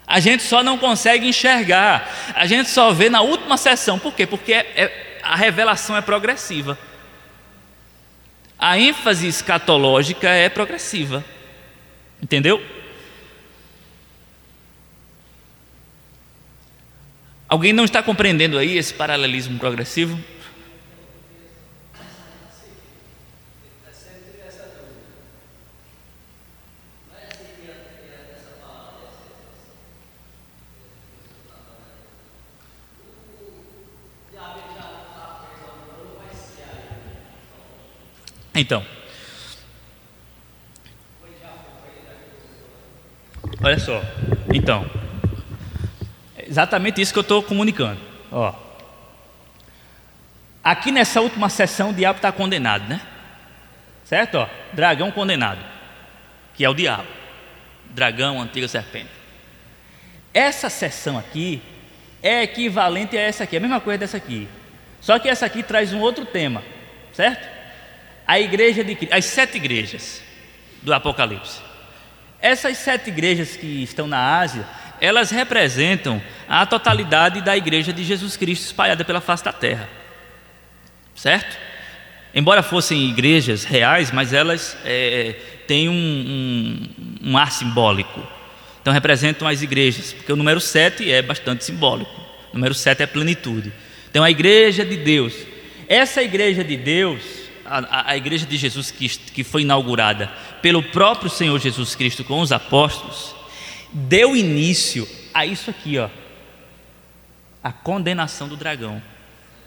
[0.09, 4.27] A gente só não consegue enxergar, a gente só vê na última sessão, por quê?
[4.27, 6.79] Porque é, é, a revelação é progressiva.
[8.59, 11.23] A ênfase escatológica é progressiva.
[12.23, 12.64] Entendeu?
[17.47, 20.18] Alguém não está compreendendo aí esse paralelismo progressivo?
[38.59, 38.85] Então,
[43.62, 44.03] olha só,
[44.53, 44.85] então,
[46.37, 48.01] é exatamente isso que eu estou comunicando.
[48.33, 48.53] Ó,
[50.64, 53.01] aqui nessa última sessão o diabo está condenado, né?
[54.03, 54.38] Certo?
[54.38, 55.64] Ó, dragão condenado,
[56.55, 57.07] que é o diabo,
[57.90, 59.11] dragão, antiga serpente.
[60.35, 61.62] Essa sessão aqui
[62.21, 64.49] é equivalente a essa aqui, a mesma coisa dessa aqui.
[65.01, 66.64] Só que essa aqui traz um outro tema,
[67.12, 67.58] certo?
[68.29, 70.23] A igreja de as sete igrejas
[70.83, 71.61] do Apocalipse.
[72.38, 74.67] Essas sete igrejas que estão na Ásia,
[75.01, 79.88] elas representam a totalidade da igreja de Jesus Cristo espalhada pela face da terra,
[81.14, 81.57] certo?
[82.35, 85.35] Embora fossem igrejas reais, mas elas é,
[85.67, 88.23] têm um, um, um ar simbólico.
[88.83, 92.12] Então representam as igrejas, porque o número sete é bastante simbólico.
[92.53, 93.73] O número sete é plenitude.
[94.11, 95.35] Então a igreja de Deus.
[95.88, 100.31] Essa igreja de Deus, a, a igreja de Jesus que, que foi inaugurada
[100.63, 103.35] pelo próprio Senhor Jesus Cristo com os apóstolos,
[103.93, 106.09] deu início a isso aqui, ó,
[107.63, 109.03] a condenação do dragão.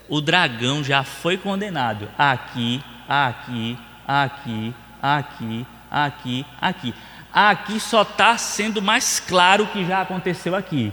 [0.09, 6.93] O dragão já foi condenado aqui, aqui, aqui, aqui, aqui, aqui.
[7.33, 10.91] Aqui só está sendo mais claro o que já aconteceu aqui.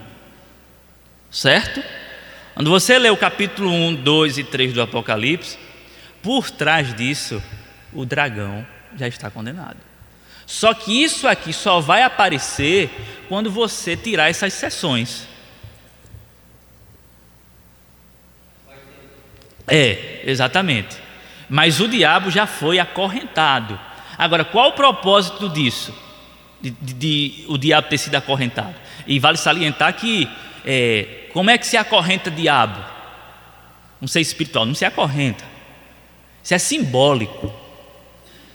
[1.31, 1.83] Certo?
[2.55, 5.59] Quando você lê o capítulo 1, 2 e 3 do Apocalipse,
[6.23, 7.43] por trás disso,
[7.93, 9.79] o dragão já está condenado.
[10.47, 12.91] Só que isso aqui só vai aparecer
[13.29, 15.29] quando você tirar essas sessões.
[19.67, 20.97] É, exatamente.
[21.49, 23.79] Mas o diabo já foi acorrentado.
[24.17, 25.95] Agora, qual o propósito disso?
[26.61, 28.75] De, de, de o diabo ter sido acorrentado?
[29.07, 30.29] E vale salientar que
[30.65, 32.83] é, como é que se acorrenta diabo?
[34.01, 35.45] Um ser espiritual, não se acorrenta.
[36.49, 37.53] Isso é simbólico.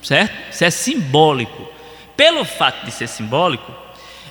[0.01, 0.34] Certo?
[0.51, 1.71] Isso é simbólico.
[2.17, 3.71] Pelo fato de ser simbólico,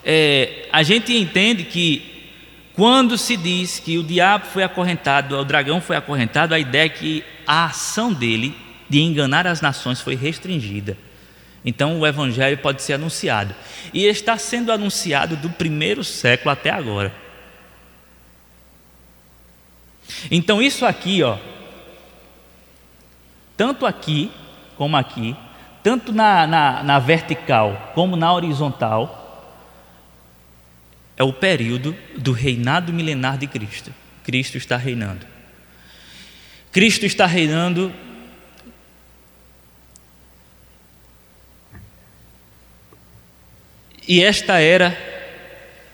[0.04, 2.32] é, a gente entende que
[2.74, 6.88] quando se diz que o diabo foi acorrentado, o dragão foi acorrentado, a ideia é
[6.88, 8.52] que a ação dele
[8.88, 10.98] de enganar as nações foi restringida.
[11.64, 13.54] Então o evangelho pode ser anunciado.
[13.94, 17.14] E está sendo anunciado do primeiro século até agora.
[20.32, 21.38] Então isso aqui, ó,
[23.62, 24.28] tanto aqui
[24.76, 25.36] como aqui,
[25.84, 29.62] tanto na, na, na vertical como na horizontal,
[31.16, 33.94] é o período do reinado milenar de Cristo.
[34.24, 35.24] Cristo está reinando.
[36.72, 37.94] Cristo está reinando
[44.08, 44.98] E esta era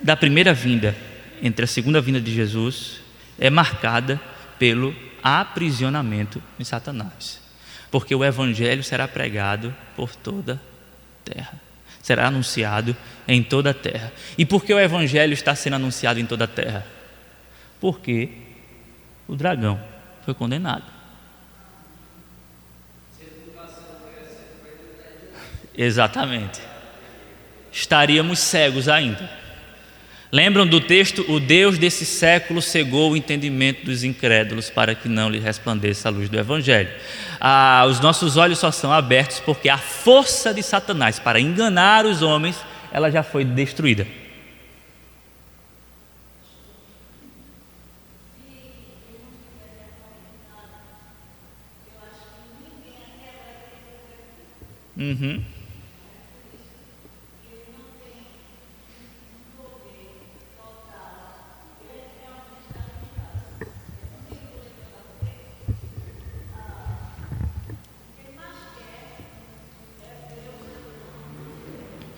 [0.00, 0.96] da primeira vinda,
[1.42, 3.00] entre a segunda vinda de Jesus,
[3.38, 4.18] é marcada
[4.58, 7.47] pelo aprisionamento de Satanás.
[7.90, 11.60] Porque o evangelho será pregado por toda a terra.
[12.02, 12.96] Será anunciado
[13.26, 14.12] em toda a terra.
[14.36, 16.86] E por que o evangelho está sendo anunciado em toda a terra?
[17.80, 18.30] Porque
[19.26, 19.80] o dragão
[20.24, 20.84] foi condenado.
[25.76, 26.60] Exatamente
[27.78, 29.30] estaríamos cegos ainda.
[30.30, 31.24] Lembram do texto?
[31.30, 36.12] O Deus desse século cegou o entendimento dos incrédulos para que não lhe resplandeça a
[36.12, 36.90] luz do Evangelho.
[37.40, 42.20] Ah, os nossos olhos só são abertos porque a força de Satanás para enganar os
[42.20, 42.56] homens,
[42.92, 44.06] ela já foi destruída.
[54.94, 55.57] Uhum.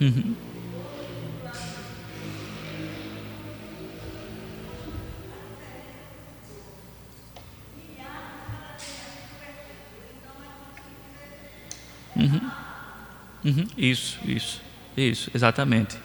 [0.01, 0.35] Uhum.
[12.17, 12.51] Uhum.
[13.45, 13.67] Uhum.
[13.77, 14.61] Isso, isso,
[14.97, 15.97] isso, exatamente.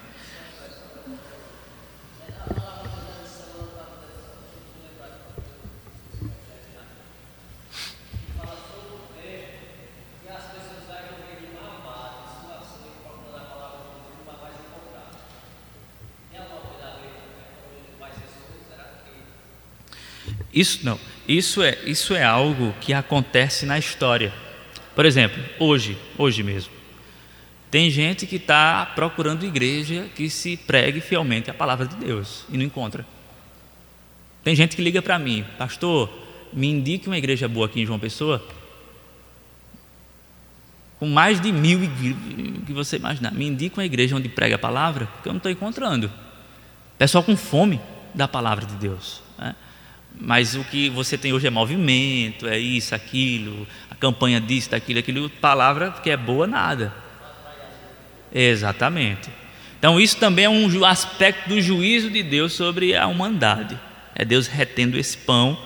[20.55, 24.33] Isso não, isso é, isso é algo que acontece na história.
[24.95, 26.71] Por exemplo, hoje, hoje mesmo,
[27.69, 32.57] tem gente que está procurando igreja que se pregue fielmente a palavra de Deus e
[32.57, 33.05] não encontra.
[34.45, 36.09] Tem gente que liga para mim, pastor,
[36.53, 38.41] me indique uma igreja boa aqui em João Pessoa,
[40.97, 41.81] com mais de mil
[42.65, 43.33] que você imaginar.
[43.33, 46.09] Me indique uma igreja onde prega a palavra, porque eu não estou encontrando.
[46.97, 47.81] Pessoal com fome
[48.13, 49.21] da palavra de Deus.
[49.37, 49.53] Né?
[50.19, 54.99] Mas o que você tem hoje é movimento, é isso, aquilo, a campanha disso, daquilo,
[54.99, 56.93] aquilo, palavra que é boa, nada.
[58.33, 59.29] Exatamente.
[59.77, 63.79] Então, isso também é um aspecto do juízo de Deus sobre a humanidade.
[64.15, 65.57] É Deus retendo esse pão.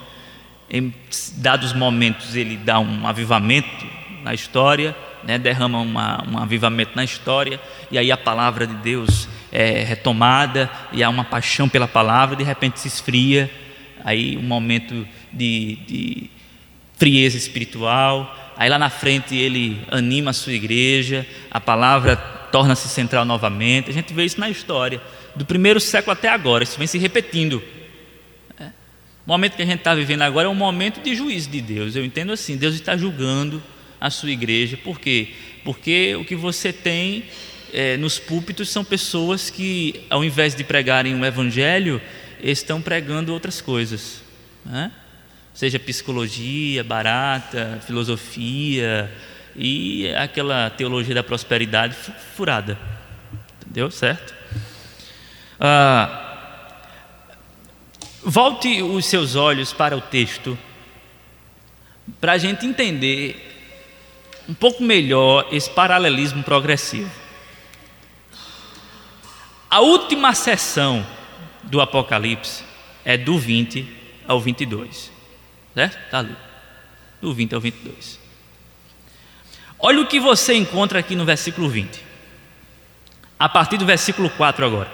[0.69, 0.93] Em
[1.38, 3.85] dados momentos, ele dá um avivamento
[4.23, 5.38] na história, né?
[5.38, 7.59] derrama uma, um avivamento na história,
[7.89, 12.43] e aí a palavra de Deus é retomada, e há uma paixão pela palavra, de
[12.43, 13.49] repente se esfria
[14.03, 16.29] aí um momento de, de
[16.97, 18.53] frieza espiritual.
[18.57, 22.15] Aí lá na frente ele anima a sua igreja, a palavra
[22.51, 23.89] torna-se central novamente.
[23.89, 25.01] A gente vê isso na história,
[25.35, 27.63] do primeiro século até agora, isso vem se repetindo.
[28.59, 28.65] É.
[28.65, 31.95] O momento que a gente está vivendo agora é um momento de juízo de Deus.
[31.95, 33.63] Eu entendo assim: Deus está julgando
[34.01, 35.29] a sua igreja, por quê?
[35.63, 37.23] Porque o que você tem
[37.73, 42.02] é, nos púlpitos são pessoas que, ao invés de pregarem o evangelho,
[42.42, 44.21] estão pregando outras coisas,
[44.65, 44.92] né?
[45.54, 49.12] seja psicologia barata, filosofia
[49.56, 51.96] e aquela teologia da prosperidade
[52.35, 52.77] furada,
[53.62, 53.92] entendeu?
[53.92, 54.33] Certo?
[55.60, 56.77] Ah,
[58.23, 60.58] volte os seus olhos para o texto
[62.19, 63.46] para a gente entender
[64.48, 67.12] um pouco melhor esse paralelismo progressivo.
[69.69, 71.06] A última sessão
[71.63, 72.63] do Apocalipse
[73.03, 73.87] é do 20
[74.27, 75.12] ao 22.
[75.73, 75.97] Certo?
[76.05, 76.35] Está ali.
[77.21, 78.19] Do 20 ao 22.
[79.79, 82.03] Olha o que você encontra aqui no versículo 20.
[83.39, 84.91] A partir do versículo 4 agora.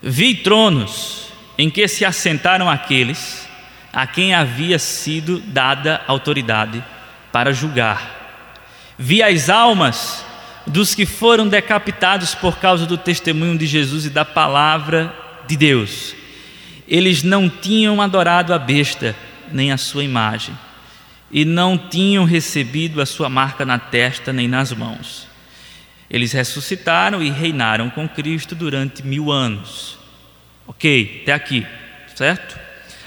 [0.00, 3.46] Vi tronos em que se assentaram aqueles
[3.92, 6.82] a quem havia sido dada autoridade
[7.30, 8.22] para julgar.
[8.98, 10.24] Vi as almas
[10.66, 15.14] dos que foram decapitados por causa do testemunho de Jesus e da palavra
[15.46, 16.14] de Deus.
[16.88, 19.14] Eles não tinham adorado a besta,
[19.50, 20.54] nem a sua imagem
[21.32, 25.26] e não tinham recebido a sua marca na testa nem nas mãos.
[26.10, 29.98] Eles ressuscitaram e reinaram com Cristo durante mil anos.
[30.66, 31.66] Ok, até aqui,
[32.14, 32.60] certo?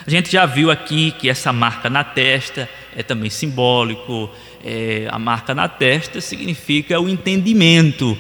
[0.06, 4.32] A gente já viu aqui que essa marca na testa é também simbólico.
[4.64, 8.18] É, a marca na testa significa o entendimento,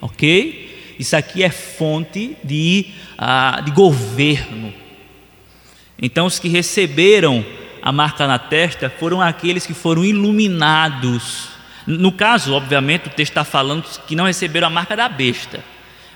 [0.00, 0.94] ok?
[0.96, 2.86] Isso aqui é fonte de,
[3.18, 4.72] uh, de governo.
[6.00, 7.44] Então, os que receberam
[7.82, 11.48] a marca na testa foram aqueles que foram iluminados.
[11.86, 15.64] No caso, obviamente, o texto está falando que não receberam a marca da besta.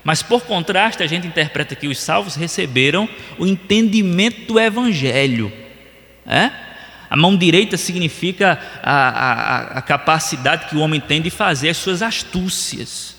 [0.05, 5.53] Mas, por contraste, a gente interpreta que os salvos receberam o entendimento do Evangelho.
[6.27, 6.51] É?
[7.09, 11.77] A mão direita significa a, a, a capacidade que o homem tem de fazer as
[11.77, 13.17] suas astúcias.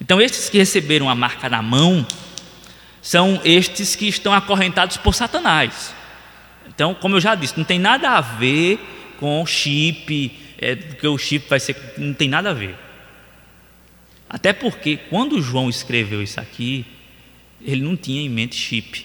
[0.00, 2.06] Então, estes que receberam a marca na mão
[3.02, 5.94] são estes que estão acorrentados por Satanás.
[6.68, 8.78] Então, como eu já disse, não tem nada a ver
[9.18, 11.76] com chip, é, porque o chip vai ser.
[11.98, 12.74] Não tem nada a ver.
[14.28, 16.86] Até porque, quando João escreveu isso aqui,
[17.60, 19.04] ele não tinha em mente chip.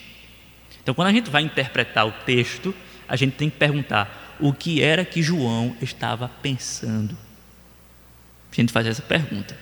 [0.82, 2.74] Então, quando a gente vai interpretar o texto,
[3.08, 7.18] a gente tem que perguntar o que era que João estava pensando.
[8.52, 9.58] A gente faz essa pergunta.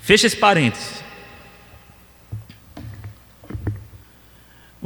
[0.00, 1.05] Fecha esse parênteses.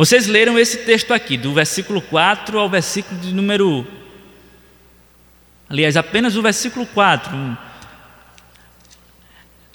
[0.01, 3.86] Vocês leram esse texto aqui, do versículo 4 ao versículo de número.
[5.68, 7.30] Aliás, apenas o versículo 4.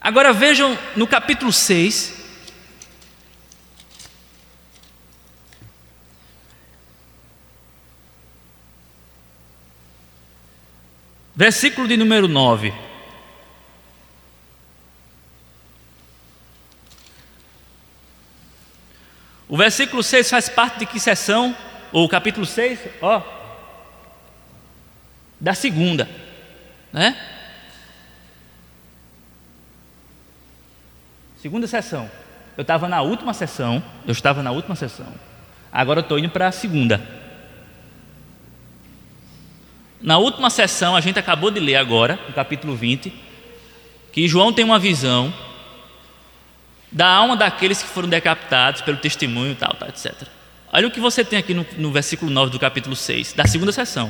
[0.02, 2.24] Agora vejam no capítulo 6.
[11.36, 12.85] Versículo de número 9.
[19.56, 21.56] O versículo 6 faz parte de que sessão?
[21.94, 22.78] Ou o capítulo 6?
[23.02, 23.22] Ó.
[25.40, 26.10] Da segunda.
[26.92, 27.18] Né?
[31.42, 32.12] Segunda sessão.
[32.58, 33.82] Eu estava na última sessão.
[34.06, 35.08] Eu estava na última sessão.
[35.72, 37.02] Agora eu estou indo para a segunda.
[40.02, 43.10] Na última sessão, a gente acabou de ler agora, no capítulo 20,
[44.12, 45.34] que João tem uma visão
[46.96, 50.14] da alma daqueles que foram decapitados pelo testemunho tal, tal, etc.
[50.72, 53.74] Olha o que você tem aqui no, no versículo 9 do capítulo 6, da segunda
[53.74, 54.10] sessão.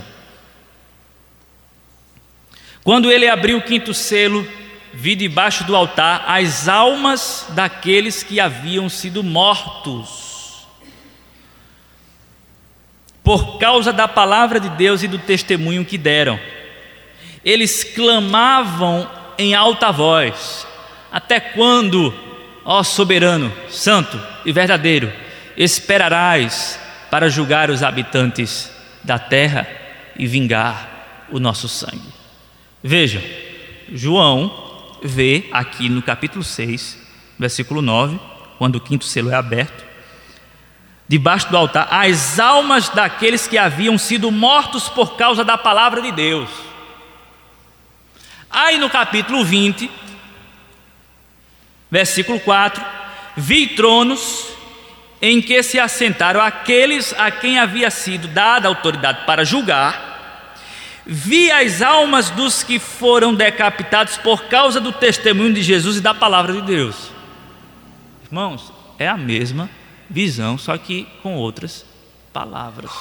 [2.83, 4.47] Quando ele abriu o quinto selo,
[4.93, 10.67] vi debaixo do altar as almas daqueles que haviam sido mortos.
[13.23, 16.39] Por causa da palavra de Deus e do testemunho que deram.
[17.43, 19.09] Eles clamavam
[19.39, 20.67] em alta voz:
[21.11, 22.13] Até quando
[22.65, 25.13] Ó soberano, santo e verdadeiro,
[25.55, 26.79] esperarás
[27.11, 28.71] para julgar os habitantes
[29.03, 29.67] da terra
[30.17, 32.11] e vingar o nosso sangue.
[32.83, 33.21] Vejam,
[33.93, 34.51] João
[35.03, 36.99] vê aqui no capítulo 6,
[37.37, 38.19] versículo 9,
[38.57, 39.85] quando o quinto selo é aberto,
[41.07, 46.11] debaixo do altar, as almas daqueles que haviam sido mortos por causa da palavra de
[46.11, 46.49] Deus.
[48.49, 49.91] Aí no capítulo 20,
[51.95, 52.83] Versículo 4:
[53.37, 54.49] Vi tronos
[55.21, 60.59] em que se assentaram aqueles a quem havia sido dada autoridade para julgar,
[61.05, 66.13] vi as almas dos que foram decapitados por causa do testemunho de Jesus e da
[66.13, 67.11] palavra de Deus.
[68.25, 69.69] Irmãos, é a mesma
[70.09, 71.85] visão, só que com outras
[72.33, 72.91] palavras.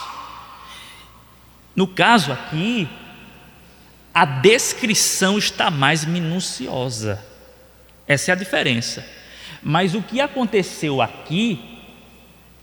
[1.74, 2.88] No caso aqui,
[4.14, 7.33] a descrição está mais minuciosa.
[8.06, 9.04] Essa é a diferença.
[9.62, 11.80] Mas o que aconteceu aqui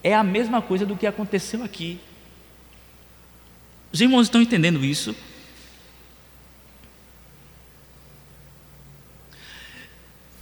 [0.04, 2.00] é a mesma coisa do que aconteceu aqui.
[3.92, 5.16] Os irmãos estão entendendo isso?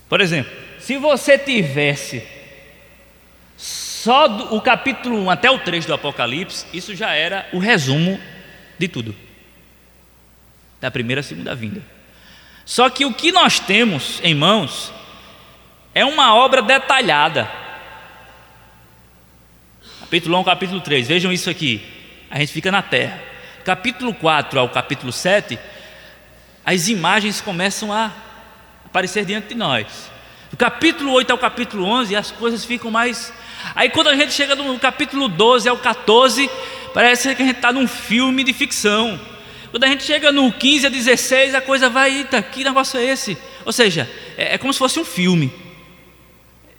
[0.08, 2.28] Por exemplo, se você tivesse
[3.56, 8.20] só do, o capítulo 1 até o 3 do Apocalipse, isso já era o resumo
[8.78, 9.16] de tudo.
[10.82, 11.99] Da primeira e segunda vinda.
[12.70, 14.94] Só que o que nós temos em mãos
[15.92, 17.50] é uma obra detalhada.
[20.02, 21.82] Capítulo 1, capítulo 3, vejam isso aqui.
[22.30, 23.20] A gente fica na terra.
[23.66, 25.58] Capítulo 4 ao capítulo 7
[26.64, 28.12] as imagens começam a
[28.86, 30.12] aparecer diante de nós.
[30.52, 33.34] Do capítulo 8 ao capítulo 11, as coisas ficam mais.
[33.74, 36.48] Aí, quando a gente chega do capítulo 12 ao 14,
[36.94, 39.20] parece que a gente está num filme de ficção.
[39.72, 43.06] Quando a gente chega no 15 a 16, a coisa vai, eita, que negócio é
[43.06, 43.38] esse?
[43.66, 45.52] Ou seja, é, é como se fosse um filme.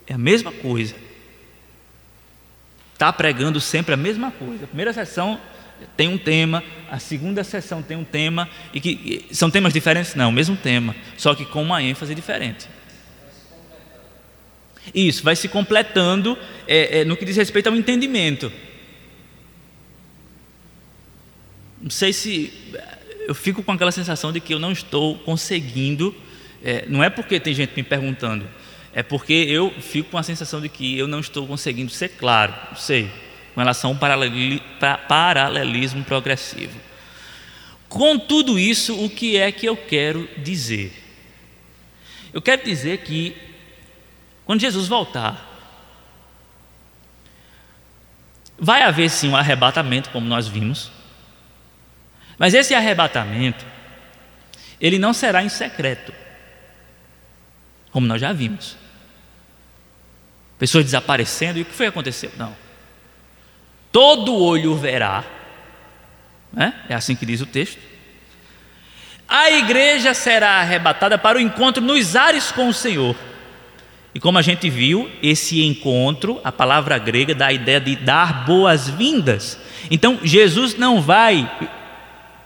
[0.06, 0.94] É a mesma coisa.
[2.92, 4.64] Está pregando sempre a mesma coisa.
[4.64, 5.40] A primeira sessão
[5.96, 10.14] tem um tema, a segunda sessão tem um tema, e que são temas diferentes?
[10.14, 12.68] Não, o mesmo tema, só que com uma ênfase diferente.
[14.94, 16.36] Isso, vai se completando
[16.66, 18.52] é, é, no que diz respeito ao entendimento.
[21.80, 22.52] Não sei se.
[23.26, 26.14] Eu fico com aquela sensação de que eu não estou conseguindo.
[26.62, 28.46] É, não é porque tem gente me perguntando,
[28.92, 32.52] é porque eu fico com a sensação de que eu não estou conseguindo ser claro,
[32.68, 33.10] não sei,
[33.54, 36.78] com relação ao paralelismo progressivo.
[37.88, 40.92] Com tudo isso, o que é que eu quero dizer?
[42.32, 43.34] Eu quero dizer que,
[44.44, 45.48] quando Jesus voltar,
[48.58, 50.92] vai haver sim um arrebatamento, como nós vimos,
[52.40, 53.66] mas esse arrebatamento,
[54.80, 56.10] ele não será em secreto,
[57.92, 58.80] como nós já vimos
[60.58, 62.30] pessoas desaparecendo, e o que foi que aconteceu?
[62.38, 62.54] Não.
[63.92, 65.24] Todo olho verá,
[66.50, 66.74] né?
[66.88, 67.78] é assim que diz o texto.
[69.28, 73.16] A igreja será arrebatada para o encontro nos ares com o Senhor.
[74.14, 78.44] E como a gente viu, esse encontro, a palavra grega dá a ideia de dar
[78.44, 79.58] boas-vindas.
[79.90, 81.50] Então, Jesus não vai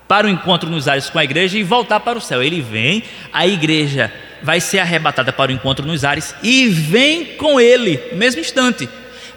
[0.07, 2.41] para o encontro nos ares com a igreja e voltar para o céu.
[2.43, 3.03] Ele vem,
[3.33, 8.17] a igreja vai ser arrebatada para o encontro nos ares e vem com ele, no
[8.17, 8.87] mesmo instante,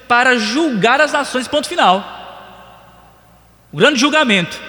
[0.06, 2.16] para julgar as nações, ponto final.
[3.72, 4.60] O grande julgamento.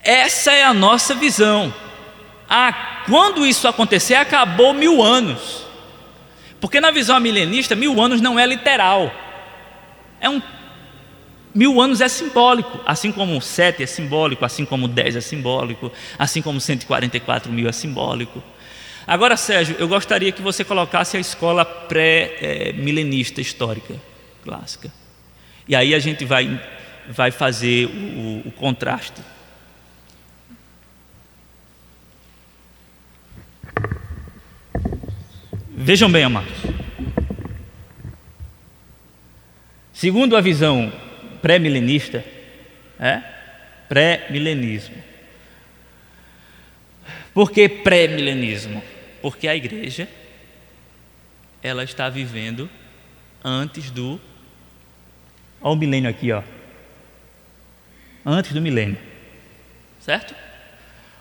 [0.00, 1.74] Essa é a nossa visão.
[2.48, 5.66] Ah, quando isso acontecer, acabou mil anos.
[6.60, 9.12] Porque na visão milenista, mil anos não é literal.
[10.20, 10.40] É um
[11.56, 16.42] Mil anos é simbólico, assim como sete é simbólico, assim como dez é simbólico, assim
[16.42, 18.42] como 144 mil é simbólico.
[19.06, 23.94] Agora, Sérgio, eu gostaria que você colocasse a escola pré-milenista histórica
[24.44, 24.92] clássica.
[25.66, 26.60] E aí a gente vai,
[27.08, 29.22] vai fazer o, o contraste.
[35.70, 36.52] Vejam bem, amados.
[39.94, 40.92] Segundo a visão
[41.36, 42.24] pré-milenista,
[42.98, 43.22] é?
[43.88, 44.96] pré-milenismo.
[47.32, 48.82] Por que pré-milenismo?
[49.20, 50.08] Porque a igreja
[51.62, 52.70] ela está vivendo
[53.44, 54.20] antes do
[55.60, 56.42] Olha o milênio aqui, ó.
[58.24, 58.98] Antes do milênio.
[60.00, 60.34] Certo?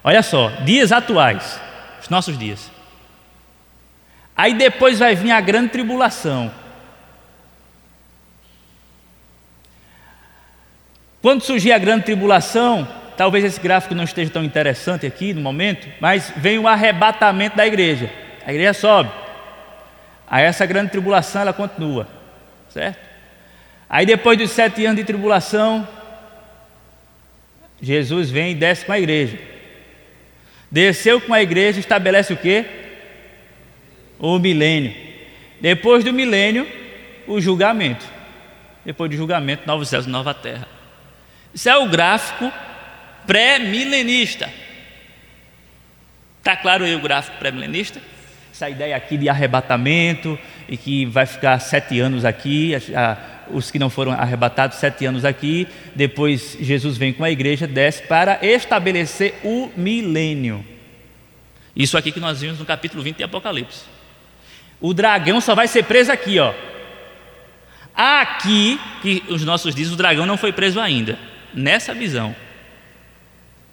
[0.04, 1.60] Olha só, dias atuais,
[2.02, 2.72] os nossos dias.
[4.38, 6.54] Aí depois vai vir a grande tribulação.
[11.26, 15.88] Quando surgir a grande tribulação, talvez esse gráfico não esteja tão interessante aqui no momento,
[16.00, 18.12] mas vem o arrebatamento da igreja.
[18.46, 19.10] A igreja sobe.
[20.28, 22.08] Aí essa grande tribulação ela continua,
[22.70, 23.00] certo?
[23.90, 25.88] Aí depois dos sete anos de tribulação,
[27.82, 29.40] Jesus vem e desce com a igreja.
[30.70, 32.66] Desceu com a igreja, estabelece o que?
[34.20, 34.94] O milênio.
[35.60, 36.68] Depois do milênio,
[37.26, 38.06] o julgamento.
[38.86, 40.75] Depois do julgamento, novos céus e nova terra.
[41.56, 42.52] Isso é o gráfico
[43.26, 44.52] pré-milenista.
[46.40, 48.02] Está claro aí o gráfico pré-milenista?
[48.52, 50.38] Essa ideia aqui de arrebatamento
[50.68, 52.74] e que vai ficar sete anos aqui,
[53.50, 55.66] os que não foram arrebatados, sete anos aqui.
[55.96, 60.64] Depois Jesus vem com a igreja, desce para estabelecer o milênio.
[61.74, 63.84] Isso aqui que nós vimos no capítulo 20 de Apocalipse.
[64.82, 66.54] O dragão só vai ser preso aqui, ó.
[67.96, 71.18] Aqui, que os nossos dias, o dragão não foi preso ainda
[71.56, 72.36] nessa visão,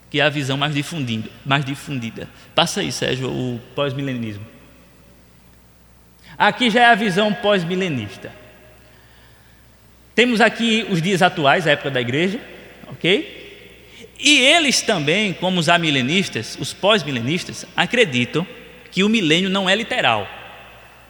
[0.09, 1.29] que é a visão mais difundida.
[1.45, 2.29] Mais difundida.
[2.55, 4.45] Passa aí, Sérgio, o pós-milenismo.
[6.37, 8.31] Aqui já é a visão pós-milenista.
[10.15, 12.39] Temos aqui os dias atuais, a época da igreja,
[12.87, 13.41] ok?
[14.19, 18.45] E eles também, como os amilenistas, os pós-milenistas, acreditam
[18.91, 20.27] que o milênio não é literal,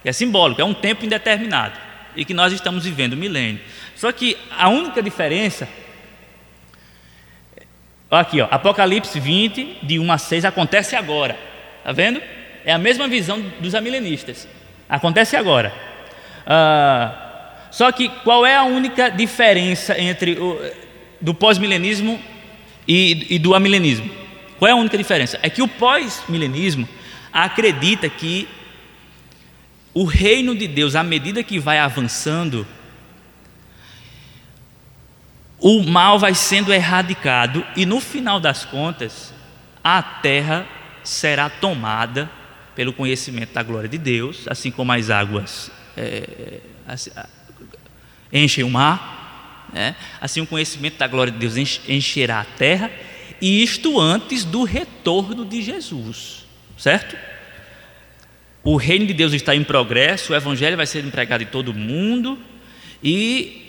[0.04, 1.78] é simbólico, é um tempo indeterminado
[2.16, 3.60] e que nós estamos vivendo o milênio.
[3.94, 5.68] Só que a única diferença
[8.14, 11.36] Aqui, ó, Apocalipse 20, de 1 a 6, acontece agora.
[11.78, 12.20] Está vendo?
[12.64, 14.48] É a mesma visão dos amilenistas.
[14.88, 15.72] Acontece agora.
[16.46, 20.60] Ah, só que qual é a única diferença entre o
[21.20, 22.20] do pós-milenismo
[22.86, 24.10] e, e, do amilenismo?
[24.58, 25.38] Qual é a única diferença?
[25.42, 26.88] É que o pós-milenismo
[27.32, 28.46] acredita que
[29.92, 32.66] o reino de Deus, à medida que vai avançando,
[35.66, 39.32] o mal vai sendo erradicado e no final das contas,
[39.82, 40.68] a terra
[41.02, 42.30] será tomada
[42.74, 46.60] pelo conhecimento da glória de Deus, assim como as águas é,
[48.30, 49.96] enchem o mar, né?
[50.20, 51.56] assim o conhecimento da glória de Deus
[51.88, 52.90] encherá a terra,
[53.40, 56.44] e isto antes do retorno de Jesus,
[56.76, 57.16] certo?
[58.62, 62.38] O reino de Deus está em progresso, o evangelho vai ser empregado em todo mundo,
[63.02, 63.63] e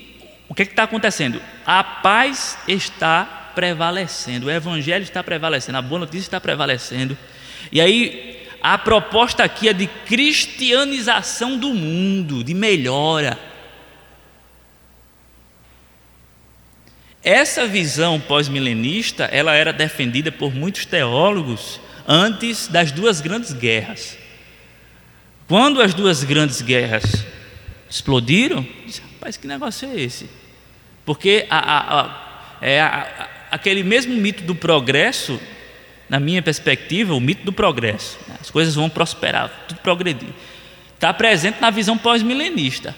[0.47, 1.41] o que é está acontecendo?
[1.65, 7.17] A paz está prevalecendo, o evangelho está prevalecendo, a boa notícia está prevalecendo,
[7.71, 13.39] e aí a proposta aqui é de cristianização do mundo, de melhora.
[17.23, 24.17] Essa visão pós-milenista, ela era defendida por muitos teólogos antes das duas grandes guerras.
[25.47, 27.25] Quando as duas grandes guerras
[27.89, 28.65] explodiram,
[29.25, 30.29] rapaz, que negócio é esse?
[31.03, 32.27] Porque a, a, a,
[32.61, 32.81] é
[33.49, 35.39] aquele mesmo mito do progresso
[36.07, 38.19] na minha perspectiva, o mito do progresso.
[38.27, 38.35] Né?
[38.39, 40.29] As coisas vão prosperar, tudo progredir.
[40.93, 42.95] Está presente na visão pós-milenista.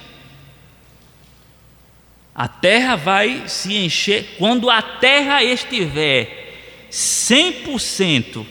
[2.36, 8.46] A terra vai se encher quando a terra estiver 100%,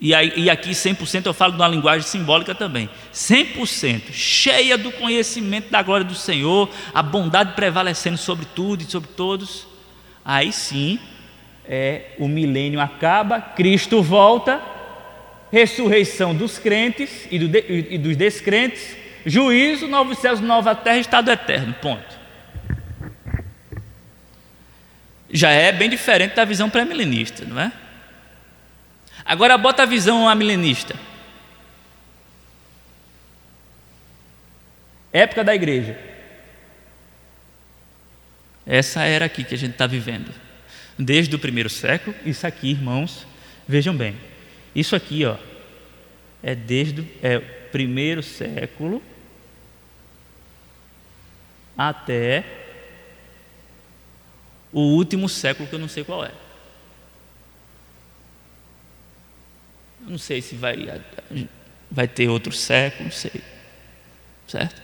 [0.00, 4.92] e, aí, e aqui 100% eu falo de uma linguagem simbólica também, 100% cheia do
[4.92, 9.66] conhecimento da glória do Senhor, a bondade prevalecendo sobre tudo e sobre todos,
[10.24, 11.00] aí sim
[11.64, 14.60] é, o milênio acaba, Cristo volta,
[15.50, 18.96] ressurreição dos crentes e, do, e dos descrentes,
[19.26, 21.74] juízo, novos céus, nova terra, estado eterno.
[21.74, 22.18] Ponto.
[25.30, 27.72] Já é bem diferente da visão pré-milenista, não é?
[29.28, 30.96] Agora bota a visão amilenista.
[35.12, 35.98] Época da igreja.
[38.66, 40.32] Essa era aqui que a gente está vivendo
[40.98, 42.16] desde o primeiro século.
[42.24, 43.26] Isso aqui, irmãos,
[43.68, 44.16] vejam bem.
[44.74, 45.36] Isso aqui, ó,
[46.42, 49.02] é desde é, o primeiro século
[51.76, 52.44] até
[54.72, 56.32] o último século que eu não sei qual é.
[60.00, 61.02] Não sei se vai,
[61.90, 63.42] vai ter outro século, não sei.
[64.46, 64.82] Certo?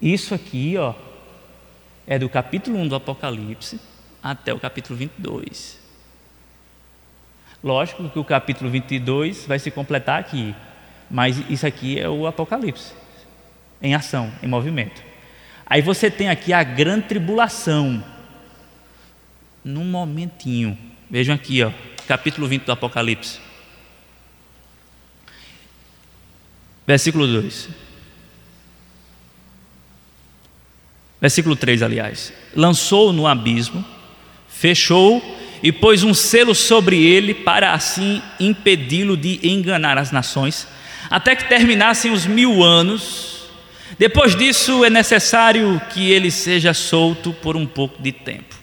[0.00, 0.94] Isso aqui, ó,
[2.06, 3.78] é do capítulo 1 do Apocalipse
[4.22, 5.78] até o capítulo 22.
[7.62, 10.54] Lógico que o capítulo 22 vai se completar aqui,
[11.10, 12.94] mas isso aqui é o Apocalipse,
[13.82, 15.02] em ação, em movimento.
[15.66, 18.02] Aí você tem aqui a grande tribulação,
[19.62, 20.76] num momentinho.
[21.10, 21.72] Vejam aqui, ó,
[22.06, 23.40] capítulo 20 do Apocalipse.
[26.86, 27.68] Versículo 2.
[31.20, 32.32] Versículo 3, aliás.
[32.54, 33.84] Lançou no abismo,
[34.48, 35.20] fechou
[35.60, 40.68] e pôs um selo sobre ele para assim impedi-lo de enganar as nações,
[41.10, 43.50] até que terminassem os mil anos.
[43.98, 48.59] Depois disso é necessário que ele seja solto por um pouco de tempo.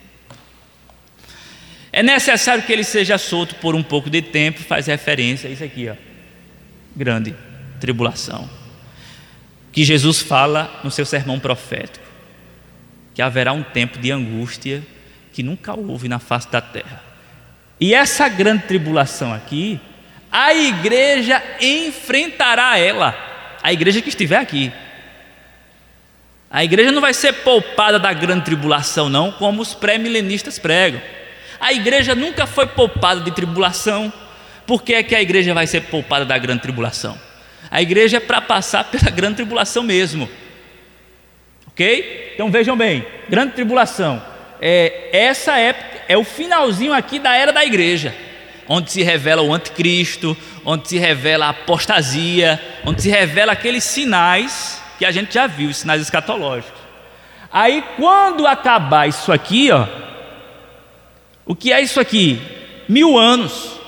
[1.98, 5.64] É necessário que ele seja solto por um pouco de tempo, faz referência a isso
[5.64, 5.96] aqui, ó.
[6.96, 7.34] Grande
[7.80, 8.48] tribulação.
[9.72, 12.06] Que Jesus fala no seu sermão profético
[13.16, 14.84] que haverá um tempo de angústia
[15.34, 17.04] que nunca houve na face da terra.
[17.80, 19.80] E essa grande tribulação aqui,
[20.32, 23.18] a igreja enfrentará ela,
[23.64, 24.72] a igreja que estiver aqui.
[26.48, 31.02] A igreja não vai ser poupada da grande tribulação, não, como os pré-milenistas pregam.
[31.60, 34.12] A igreja nunca foi poupada de tribulação.
[34.66, 37.18] Por que é que a igreja vai ser poupada da grande tribulação?
[37.70, 40.30] A igreja é para passar pela grande tribulação mesmo.
[41.68, 42.32] Ok?
[42.34, 44.22] Então vejam bem: grande tribulação.
[44.60, 48.16] É, essa época é o finalzinho aqui da era da igreja,
[48.68, 50.36] onde se revela o anticristo,
[50.66, 55.70] onde se revela a apostasia, onde se revela aqueles sinais que a gente já viu,
[55.70, 56.82] os sinais escatológicos.
[57.52, 59.86] Aí quando acabar isso aqui, ó,
[61.48, 62.40] o que é isso aqui?
[62.88, 63.80] Mil anos.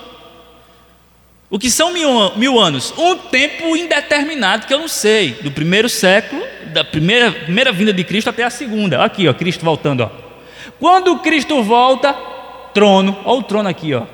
[1.50, 2.94] O que são mil, mil anos?
[2.96, 6.42] Um tempo indeterminado que eu não sei, do primeiro século
[6.72, 9.04] da primeira, primeira vinda de Cristo até a segunda.
[9.04, 10.02] Aqui, ó, Cristo voltando.
[10.02, 10.10] Ó.
[10.78, 12.12] Quando Cristo volta,
[12.72, 14.06] trono, olha o trono aqui, ó.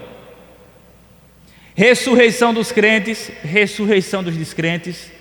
[1.74, 5.12] Ressurreição dos crentes, ressurreição dos descrentes,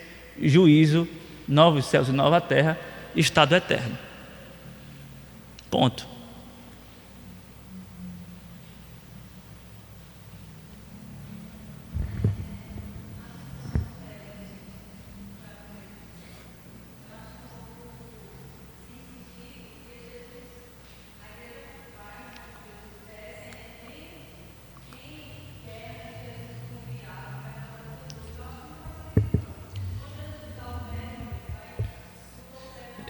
[0.42, 1.08] juízo,
[1.48, 2.80] novos céus e nova terra,
[3.16, 3.98] estado eterno.
[5.70, 6.15] Ponto.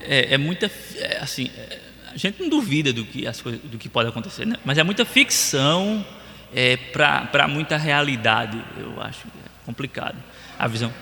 [0.08, 0.72] É, é muita.
[0.98, 1.80] É, assim, é,
[2.12, 4.56] a gente não duvida do que, as coisas, do que pode acontecer, né?
[4.64, 6.06] mas é muita ficção
[6.54, 8.62] é, para muita realidade.
[8.78, 9.28] Eu acho
[9.66, 10.18] complicado
[10.58, 10.94] a visão.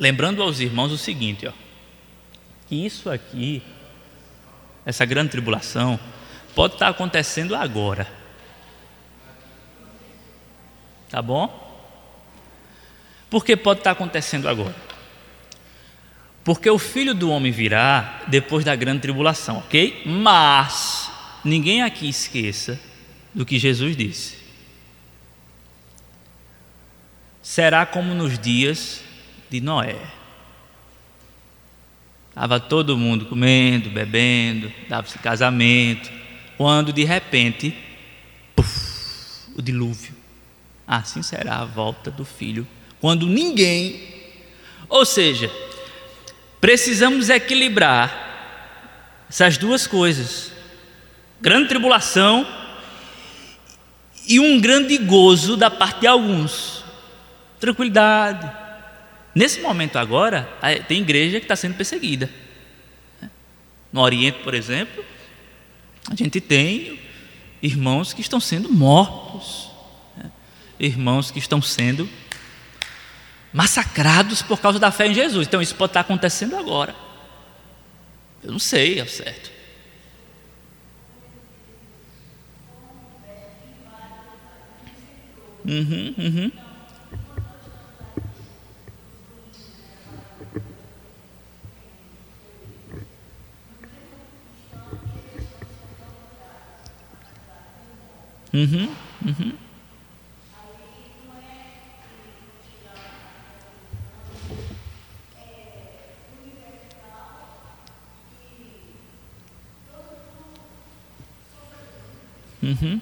[0.00, 1.52] Lembrando aos irmãos o seguinte, ó,
[2.66, 3.62] que isso aqui,
[4.84, 5.98] essa grande tribulação,
[6.54, 8.06] pode estar acontecendo agora.
[11.08, 11.68] Tá bom?
[13.28, 14.74] Por que pode estar acontecendo agora?
[16.42, 20.02] Porque o filho do homem virá depois da grande tribulação, ok?
[20.06, 21.10] Mas
[21.44, 22.80] ninguém aqui esqueça
[23.34, 24.38] do que Jesus disse.
[27.42, 29.02] Será como nos dias
[29.50, 29.96] de Noé.
[32.40, 36.10] Estava todo mundo comendo, bebendo, dava-se casamento,
[36.56, 37.76] quando de repente,
[38.56, 40.14] puff, o dilúvio.
[40.86, 42.66] Assim será a volta do filho,
[42.98, 44.00] quando ninguém,
[44.88, 45.52] ou seja,
[46.58, 48.10] precisamos equilibrar
[49.28, 50.50] essas duas coisas:
[51.42, 52.48] grande tribulação
[54.26, 56.82] e um grande gozo da parte de alguns,
[57.60, 58.59] tranquilidade,
[59.34, 60.48] Nesse momento agora,
[60.88, 62.28] tem igreja que está sendo perseguida.
[63.92, 65.04] No Oriente, por exemplo,
[66.10, 66.98] a gente tem
[67.62, 69.70] irmãos que estão sendo mortos,
[70.16, 70.30] né?
[70.78, 72.08] irmãos que estão sendo
[73.52, 75.46] massacrados por causa da fé em Jesus.
[75.46, 76.94] Então isso pode estar acontecendo agora.
[78.42, 79.50] Eu não sei ao certo.
[85.64, 86.52] Uhum, uhum.
[98.52, 98.88] Uhum,
[99.24, 99.52] uhum.
[112.62, 113.00] Uhum.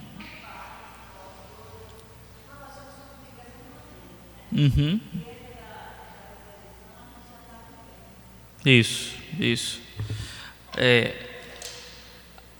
[4.53, 5.01] Uhum.
[8.65, 9.81] Isso, isso.
[10.77, 11.28] É,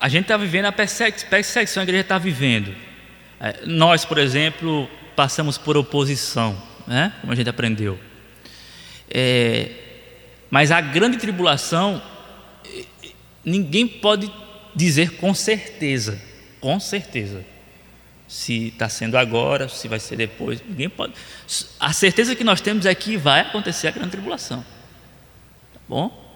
[0.01, 2.75] a gente está vivendo a perseguição, a igreja está vivendo.
[3.41, 7.13] É, nós, por exemplo, passamos por oposição, né?
[7.21, 7.99] como a gente aprendeu.
[9.11, 9.71] É,
[10.51, 12.03] mas a grande tribulação,
[13.45, 14.31] ninguém pode
[14.75, 16.21] dizer com certeza,
[16.61, 17.45] com certeza,
[18.29, 20.63] se está sendo agora, se vai ser depois.
[20.69, 21.15] Ninguém pode.
[21.81, 24.65] A certeza que nós temos é que vai acontecer a grande tribulação.
[25.73, 26.29] Tá bom?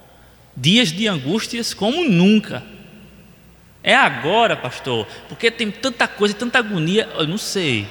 [0.56, 2.62] Dias de angústias como nunca.
[3.82, 7.88] É agora, pastor, porque tem tanta coisa, tanta agonia, eu não sei.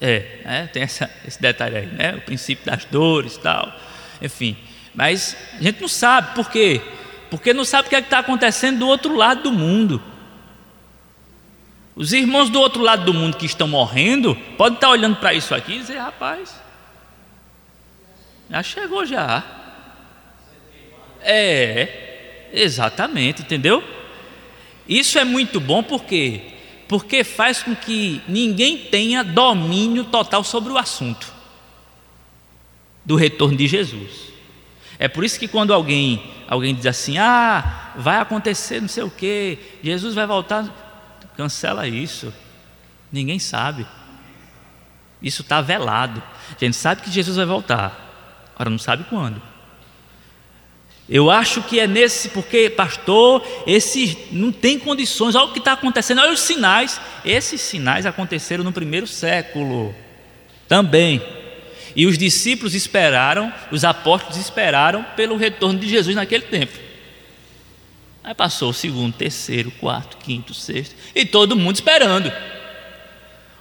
[0.00, 2.16] É, é tem essa, esse detalhe aí, né?
[2.16, 3.72] O princípio das dores e tal,
[4.20, 4.56] enfim.
[4.94, 6.80] Mas a gente não sabe, por quê?
[7.30, 10.02] Porque não sabe o que é está acontecendo do outro lado do mundo.
[11.94, 15.54] Os irmãos do outro lado do mundo que estão morrendo, podem estar olhando para isso
[15.54, 16.54] aqui e dizer, rapaz,
[18.50, 19.42] já chegou já.
[21.20, 22.05] É,
[22.52, 23.82] Exatamente, entendeu?
[24.88, 26.52] Isso é muito bom porque
[26.88, 31.32] porque faz com que ninguém tenha domínio total sobre o assunto
[33.04, 34.26] do retorno de Jesus.
[34.96, 39.10] É por isso que quando alguém alguém diz assim: "Ah, vai acontecer não sei o
[39.10, 40.64] que, Jesus vai voltar",
[41.36, 42.32] cancela isso.
[43.10, 43.86] Ninguém sabe.
[45.20, 46.22] Isso está velado.
[46.50, 49.42] A gente sabe que Jesus vai voltar, agora não sabe quando.
[51.08, 55.72] Eu acho que é nesse, porque, pastor, esse não tem condições, olha o que está
[55.72, 57.00] acontecendo, olha os sinais.
[57.24, 59.94] Esses sinais aconteceram no primeiro século
[60.66, 61.22] também.
[61.94, 66.76] E os discípulos esperaram, os apóstolos esperaram pelo retorno de Jesus naquele tempo.
[68.24, 72.32] Aí passou o segundo, terceiro, quarto, quinto, sexto, e todo mundo esperando.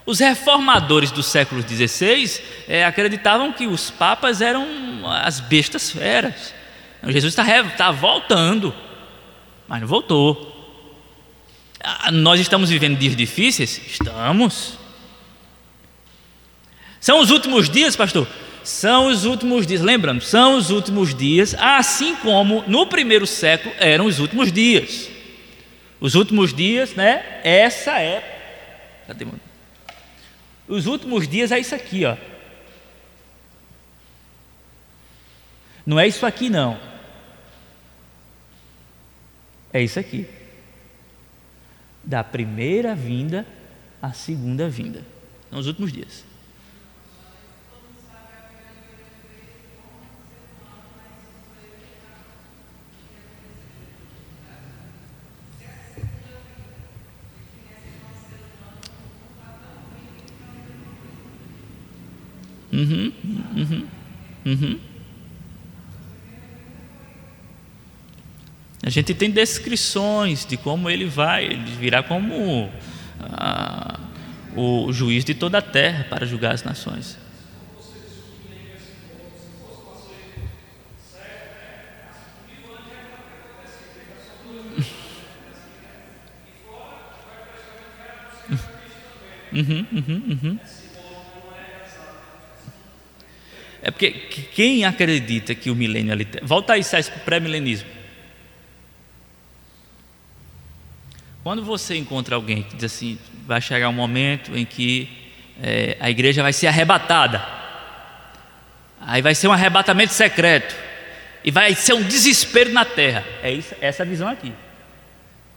[0.03, 4.67] Os reformadores do século XVI é, acreditavam que os papas eram
[5.05, 6.53] as bestas feras
[7.11, 8.73] Jesus está, está voltando,
[9.67, 10.53] mas não voltou.
[12.11, 13.79] Nós estamos vivendo dias difíceis?
[13.85, 14.77] Estamos.
[16.99, 18.27] São os últimos dias, pastor?
[18.63, 19.81] São os últimos dias.
[19.81, 25.07] Lembrando, são os últimos dias, assim como no primeiro século eram os últimos dias.
[25.99, 27.41] Os últimos dias, né?
[27.43, 29.03] Essa é.
[29.05, 29.27] Cadê?
[30.67, 32.17] Os últimos dias é isso aqui, ó.
[35.85, 36.79] Não é isso aqui, não.
[39.75, 40.25] É isso aqui.
[42.01, 43.45] Da primeira vinda
[44.01, 45.03] à segunda vinda.
[45.51, 46.23] Nos últimos dias.
[62.71, 63.11] Uhum,
[63.57, 63.87] uhum,
[64.45, 64.94] uhum.
[68.85, 72.71] A gente tem descrições de como ele vai, virá como
[73.19, 73.99] ah,
[74.55, 77.17] o juiz de toda a terra para julgar as nações.
[89.53, 90.59] Uhum, uhum, uhum.
[93.81, 94.11] É porque
[94.53, 96.27] quem acredita que o milênio ali.
[96.43, 97.94] Volta aí, César, para o pré-milenismo.
[101.45, 105.07] Quando você encontra alguém que diz assim, vai chegar um momento em que
[105.61, 107.39] é, a igreja vai ser arrebatada,
[108.99, 110.75] aí vai ser um arrebatamento secreto,
[111.43, 113.23] e vai ser um desespero na terra.
[113.43, 114.51] É isso, essa visão aqui.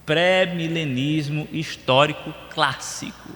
[0.05, 3.31] Pré-milenismo histórico clássico.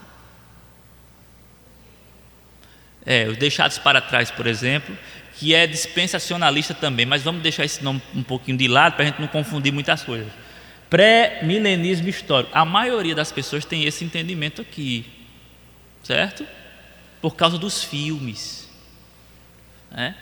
[3.04, 4.96] É, os deixados para trás, por exemplo,
[5.34, 9.06] que é dispensacionalista também, mas vamos deixar esse nome um pouquinho de lado para a
[9.06, 10.43] gente não confundir muitas coisas.
[10.94, 12.56] Pré-milenismo histórico.
[12.56, 15.04] A maioria das pessoas tem esse entendimento aqui,
[16.04, 16.46] certo?
[17.20, 18.70] Por causa dos filmes,
[19.90, 20.14] né?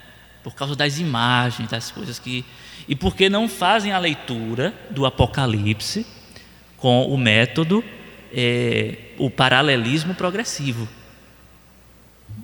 [0.43, 2.43] por causa das imagens, das coisas que.
[2.89, 6.07] E porque não fazem a leitura do Apocalipse
[6.79, 7.85] com o método,
[8.33, 10.89] é, o paralelismo progressivo.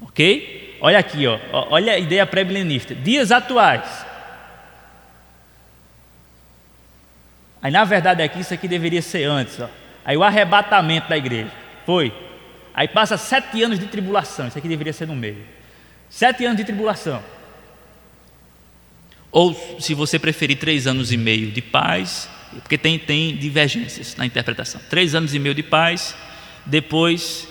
[0.02, 0.76] Ok?
[0.82, 1.38] Olha aqui, ó.
[1.50, 2.94] olha a ideia pré-milenista.
[2.94, 4.04] Dias atuais.
[7.62, 9.58] Aí na verdade aqui isso aqui deveria ser antes.
[9.60, 9.68] Ó.
[10.04, 11.50] Aí o arrebatamento da igreja.
[11.84, 12.12] Foi.
[12.74, 14.48] Aí passa sete anos de tribulação.
[14.48, 15.44] Isso aqui deveria ser no meio.
[16.08, 17.22] Sete anos de tribulação.
[19.30, 24.24] Ou, se você preferir, três anos e meio de paz, porque tem, tem divergências na
[24.24, 24.80] interpretação.
[24.88, 26.14] Três anos e meio de paz,
[26.64, 27.46] depois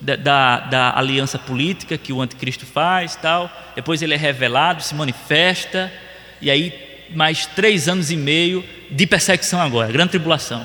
[0.00, 3.50] da, da, da, aliança política que o anticristo faz, tal.
[3.74, 5.92] Depois ele é revelado, se manifesta,
[6.40, 6.74] e aí
[7.14, 10.64] mais três anos e meio de perseguição agora, a grande tribulação.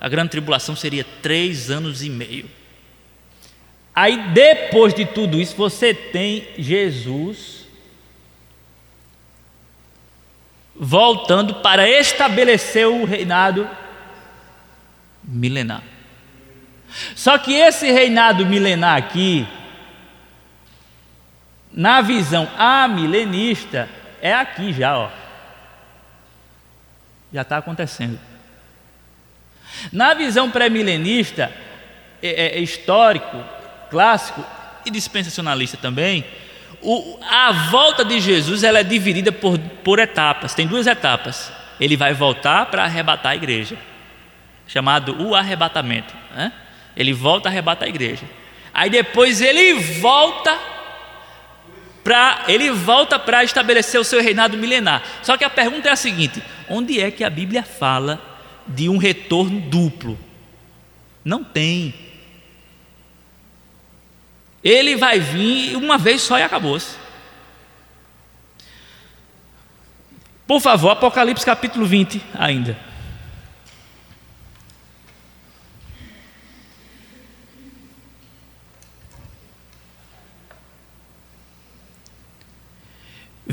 [0.00, 2.50] A grande tribulação seria três anos e meio.
[3.94, 7.64] Aí depois de tudo isso, você tem Jesus
[10.74, 13.68] voltando para estabelecer o reinado
[15.22, 15.82] milenar.
[17.14, 19.46] Só que esse reinado milenar aqui,
[21.72, 23.88] na visão amilenista,
[24.20, 25.23] é aqui já, ó.
[27.34, 28.16] Já está acontecendo.
[29.92, 31.52] Na visão pré-milenista,
[32.22, 33.42] é, é, é, histórico,
[33.90, 34.44] clássico
[34.86, 36.24] e dispensacionalista também,
[36.80, 40.54] o, a volta de Jesus ela é dividida por, por etapas.
[40.54, 41.52] Tem duas etapas.
[41.80, 43.76] Ele vai voltar para arrebatar a igreja,
[44.68, 46.14] chamado o arrebatamento.
[46.36, 46.52] Né?
[46.96, 48.22] Ele volta, arrebata a igreja.
[48.72, 50.56] Aí depois ele volta
[52.04, 55.02] para ele volta para estabelecer o seu reinado milenar.
[55.22, 58.20] Só que a pergunta é a seguinte: onde é que a Bíblia fala
[58.66, 60.18] de um retorno duplo?
[61.24, 61.94] Não tem.
[64.62, 66.96] Ele vai vir uma vez só e acabou-se.
[70.46, 72.76] Por favor, Apocalipse capítulo 20 ainda.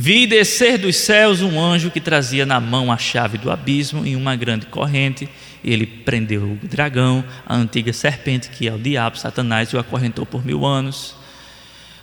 [0.03, 4.15] Vi descer dos céus um anjo que trazia na mão a chave do abismo em
[4.15, 5.29] uma grande corrente.
[5.63, 10.25] Ele prendeu o dragão, a antiga serpente, que é o diabo, Satanás, e o acorrentou
[10.25, 11.15] por mil anos.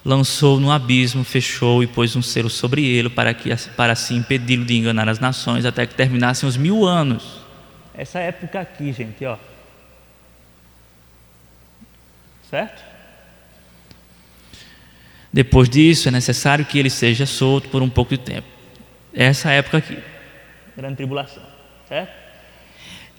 [0.05, 4.65] Lançou no abismo, fechou e pôs um selo sobre ele, para, que, para assim impedi-lo
[4.65, 7.41] de enganar as nações, até que terminassem os mil anos.
[7.93, 9.37] Essa época aqui, gente, ó.
[12.49, 12.88] Certo?
[15.39, 18.49] Depois disso, é necessário que ele seja solto por um pouco de tempo.
[19.15, 19.97] Essa época aqui,
[20.77, 21.45] grande tribulação,
[21.89, 22.11] certo?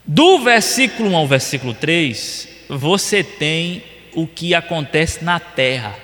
[0.06, 3.82] Do versículo 1 ao versículo 3, você tem
[4.14, 5.96] o que acontece na terra.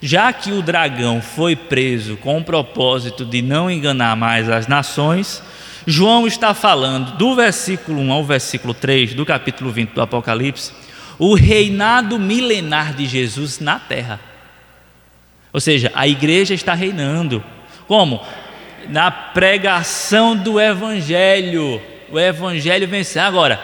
[0.00, 5.42] Já que o dragão foi preso com o propósito de não enganar mais as nações,
[5.86, 10.72] João está falando do versículo 1 ao versículo 3 do capítulo 20 do Apocalipse,
[11.18, 14.25] o reinado milenar de Jesus na terra.
[15.56, 17.42] Ou seja, a igreja está reinando.
[17.88, 18.22] Como?
[18.90, 21.80] Na pregação do Evangelho.
[22.12, 23.22] o evangelho vencer.
[23.22, 23.58] Agora,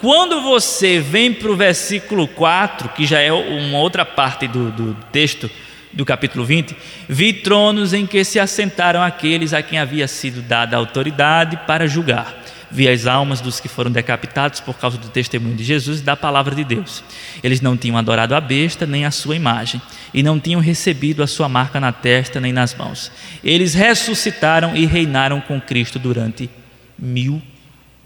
[0.00, 4.94] quando você vem para o versículo 4, que já é uma outra parte do, do
[5.12, 5.48] texto
[5.92, 6.74] do capítulo 20,
[7.08, 12.42] vi tronos em que se assentaram aqueles a quem havia sido dada autoridade para julgar.
[12.70, 16.16] Vi as almas dos que foram decapitados por causa do testemunho de Jesus e da
[16.16, 17.02] palavra de Deus.
[17.42, 19.80] Eles não tinham adorado a besta nem a sua imagem,
[20.12, 23.12] e não tinham recebido a sua marca na testa nem nas mãos.
[23.44, 26.50] Eles ressuscitaram e reinaram com Cristo durante
[26.98, 27.40] mil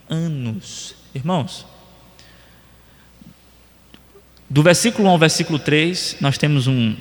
[0.09, 0.95] anos.
[1.15, 1.67] Irmãos,
[4.49, 6.97] do versículo 1 ao versículo 3, nós temos um,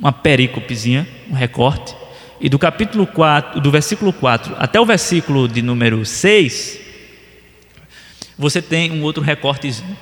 [0.00, 1.94] uma pericopezinha, um recorte.
[2.40, 6.80] E do capítulo 4, do versículo 4 até o versículo de número 6,
[8.36, 9.96] você tem um outro recortezinho.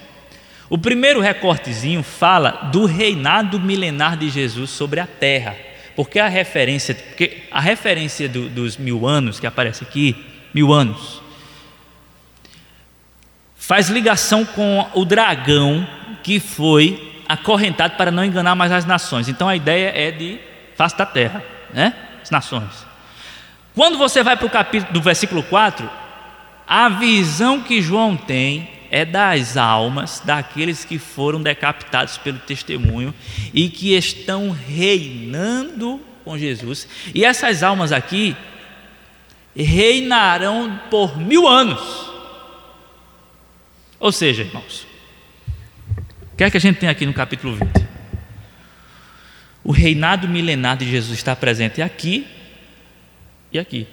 [0.68, 5.56] O primeiro recortezinho fala do reinado milenar de Jesus sobre a terra.
[5.94, 10.16] Porque a referência, porque a referência do, dos mil anos que aparece aqui,
[10.52, 11.22] mil anos,
[13.54, 15.86] faz ligação com o dragão
[16.22, 19.28] que foi acorrentado para não enganar mais as nações.
[19.28, 20.40] Então a ideia é de
[20.74, 21.94] face da terra, né?
[22.24, 22.86] As nações.
[23.74, 25.88] Quando você vai para o capítulo do versículo 4,
[26.66, 33.12] a visão que João tem é das almas daqueles que foram decapitados pelo testemunho
[33.52, 36.88] e que estão reinando com Jesus.
[37.14, 38.34] E essas almas aqui
[39.54, 42.10] reinarão por mil anos.
[44.00, 44.86] Ou seja, irmãos,
[46.32, 47.93] o que é que a gente tem aqui no capítulo 20?
[49.64, 52.26] O reinado milenar de Jesus está presente aqui
[53.50, 53.86] e aqui.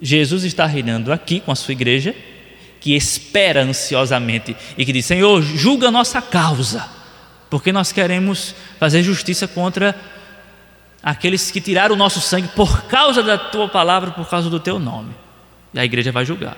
[0.00, 2.14] Jesus está reinando aqui com a sua igreja,
[2.80, 6.86] que espera ansiosamente e que diz: Senhor, julga a nossa causa,
[7.48, 9.94] porque nós queremos fazer justiça contra
[11.02, 14.78] aqueles que tiraram o nosso sangue por causa da tua palavra, por causa do teu
[14.78, 15.14] nome.
[15.72, 16.56] E a igreja vai julgar.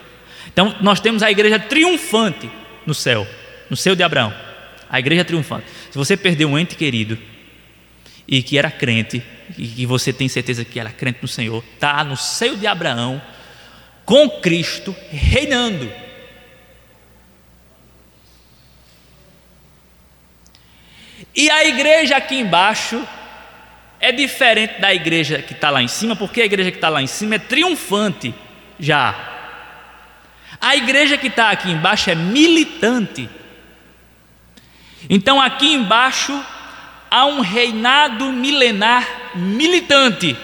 [0.53, 2.51] Então, nós temos a igreja triunfante
[2.85, 3.27] no céu
[3.73, 4.35] no seio de Abraão,
[4.93, 5.65] a igreja triunfante.
[5.91, 7.19] Se você perdeu um ente querido
[8.29, 9.23] e que era crente,
[9.57, 13.21] e que você tem certeza que era crente no Senhor, está no seio de Abraão,
[14.05, 15.91] com Cristo reinando.
[21.35, 23.03] E a igreja aqui embaixo
[23.99, 27.01] é diferente da igreja que está lá em cima, porque a igreja que está lá
[27.01, 28.35] em cima é triunfante
[28.79, 29.31] já.
[30.61, 33.29] A igreja que está aqui embaixo é militante.
[35.09, 36.33] Então aqui embaixo
[37.11, 40.37] há um reinado milenar militante.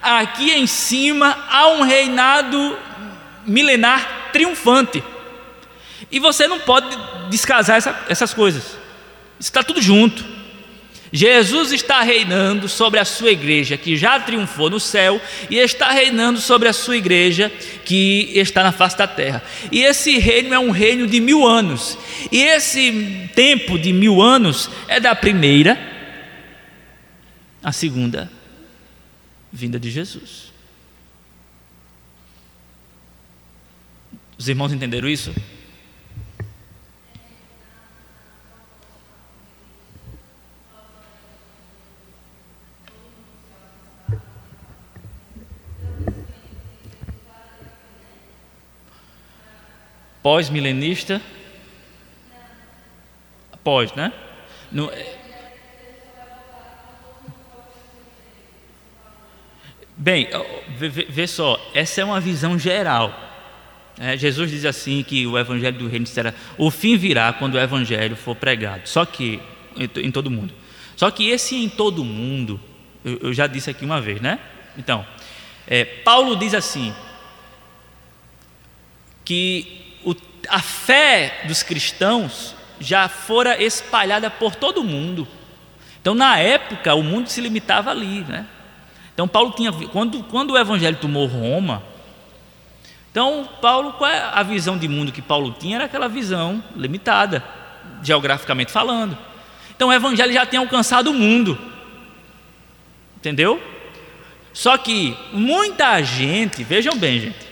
[0.00, 2.78] Aqui em cima há um reinado
[3.46, 5.02] milenar triunfante.
[6.10, 6.96] E você não pode
[7.28, 8.78] descasar essa, essas coisas.
[9.38, 10.37] Está tudo junto.
[11.12, 16.40] Jesus está reinando sobre a sua igreja que já triunfou no céu e está reinando
[16.40, 17.50] sobre a sua igreja
[17.84, 19.42] que está na face da terra.
[19.72, 21.98] E esse reino é um reino de mil anos.
[22.30, 25.78] E esse tempo de mil anos é da primeira
[27.62, 28.30] à segunda
[29.52, 30.52] vinda de Jesus.
[34.36, 35.34] Os irmãos entenderam isso?
[50.28, 51.22] Pós-milenista?
[53.64, 54.12] Pós, né?
[54.70, 54.92] No,
[59.96, 60.28] bem,
[61.08, 63.18] vê, só, essa é uma visão geral.
[63.98, 67.58] É, Jesus diz assim que o evangelho do reino será o fim virá quando o
[67.58, 68.86] evangelho for pregado.
[68.86, 69.40] Só que
[69.76, 70.52] em, todo mundo.
[70.94, 72.60] Só que esse em todo mundo,
[73.02, 74.38] eu, eu já disse aqui uma vez, né?
[74.76, 75.06] Então,
[75.66, 76.94] é, Paulo diz assim
[79.24, 79.77] que
[80.48, 85.26] a fé dos cristãos já fora espalhada por todo o mundo.
[86.00, 88.46] Então, na época, o mundo se limitava ali, né?
[89.12, 91.82] Então, Paulo tinha, quando, quando o evangelho tomou Roma,
[93.10, 95.76] então, Paulo, qual é a visão de mundo que Paulo tinha?
[95.76, 97.42] Era aquela visão limitada,
[98.02, 99.18] geograficamente falando.
[99.74, 101.58] Então, o evangelho já tinha alcançado o mundo,
[103.16, 103.60] entendeu?
[104.52, 107.46] Só que muita gente, vejam bem, gente,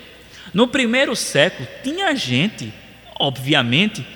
[0.53, 2.73] no primeiro século, tinha gente,
[3.19, 4.07] obviamente,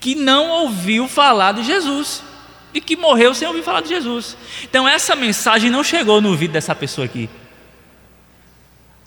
[0.00, 2.22] que não ouviu falar de Jesus
[2.72, 4.36] e que morreu sem ouvir falar de Jesus.
[4.62, 7.28] Então, essa mensagem não chegou no ouvido dessa pessoa aqui.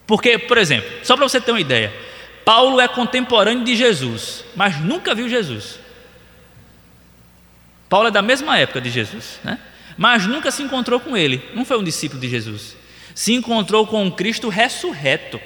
[0.05, 1.93] Porque, por exemplo, só para você ter uma ideia,
[2.43, 5.79] Paulo é contemporâneo de Jesus, mas nunca viu Jesus.
[7.87, 9.59] Paulo é da mesma época de Jesus, né?
[9.97, 12.75] mas nunca se encontrou com ele, não foi um discípulo de Jesus.
[13.15, 15.39] se encontrou com um Cristo ressurreto.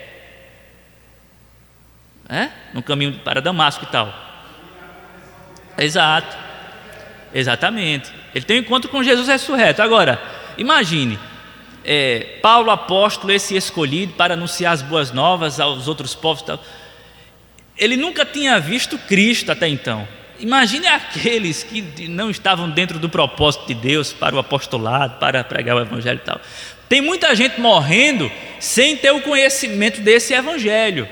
[2.73, 4.13] No caminho para Damasco e tal.
[5.77, 6.35] Exato.
[7.33, 8.11] Exatamente.
[8.33, 9.81] Ele tem um encontro com Jesus ressurreto.
[9.81, 10.21] Agora,
[10.57, 11.19] imagine,
[11.85, 16.41] é, Paulo apóstolo, esse escolhido para anunciar as boas novas aos outros povos.
[16.41, 16.59] Tal.
[17.77, 20.07] Ele nunca tinha visto Cristo até então.
[20.39, 25.75] Imagine aqueles que não estavam dentro do propósito de Deus para o apostolado, para pregar
[25.75, 26.39] o evangelho e tal.
[26.87, 31.07] Tem muita gente morrendo sem ter o conhecimento desse evangelho.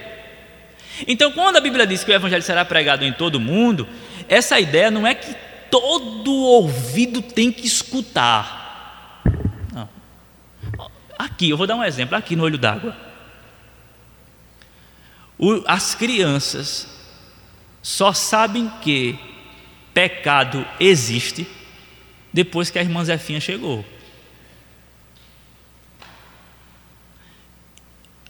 [1.07, 3.87] Então, quando a Bíblia diz que o evangelho será pregado em todo o mundo,
[4.29, 5.35] essa ideia não é que
[5.69, 9.21] todo ouvido tem que escutar.
[9.73, 9.89] Não.
[11.17, 12.95] Aqui, eu vou dar um exemplo, aqui no olho d'água.
[15.67, 16.87] As crianças
[17.81, 19.19] só sabem que
[19.93, 21.47] pecado existe
[22.31, 23.85] depois que a irmã Zefinha chegou.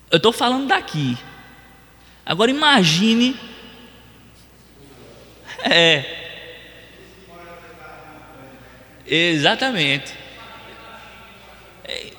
[0.09, 1.17] Eu estou falando daqui.
[2.25, 3.39] Agora imagine.
[5.63, 6.03] É.
[9.05, 10.13] Exatamente.
[11.83, 12.11] É.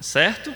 [0.00, 0.54] Certo?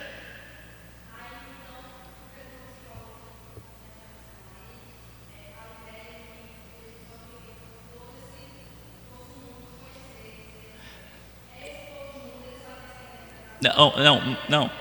[13.62, 14.80] Não, não, não.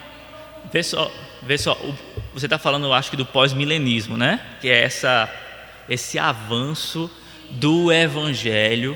[0.71, 1.11] Vê só,
[1.41, 1.77] vê só.
[2.33, 4.57] Você está falando, eu acho que do pós-milenismo, né?
[4.61, 5.29] Que é essa,
[5.87, 7.09] esse avanço
[7.51, 8.95] do evangelho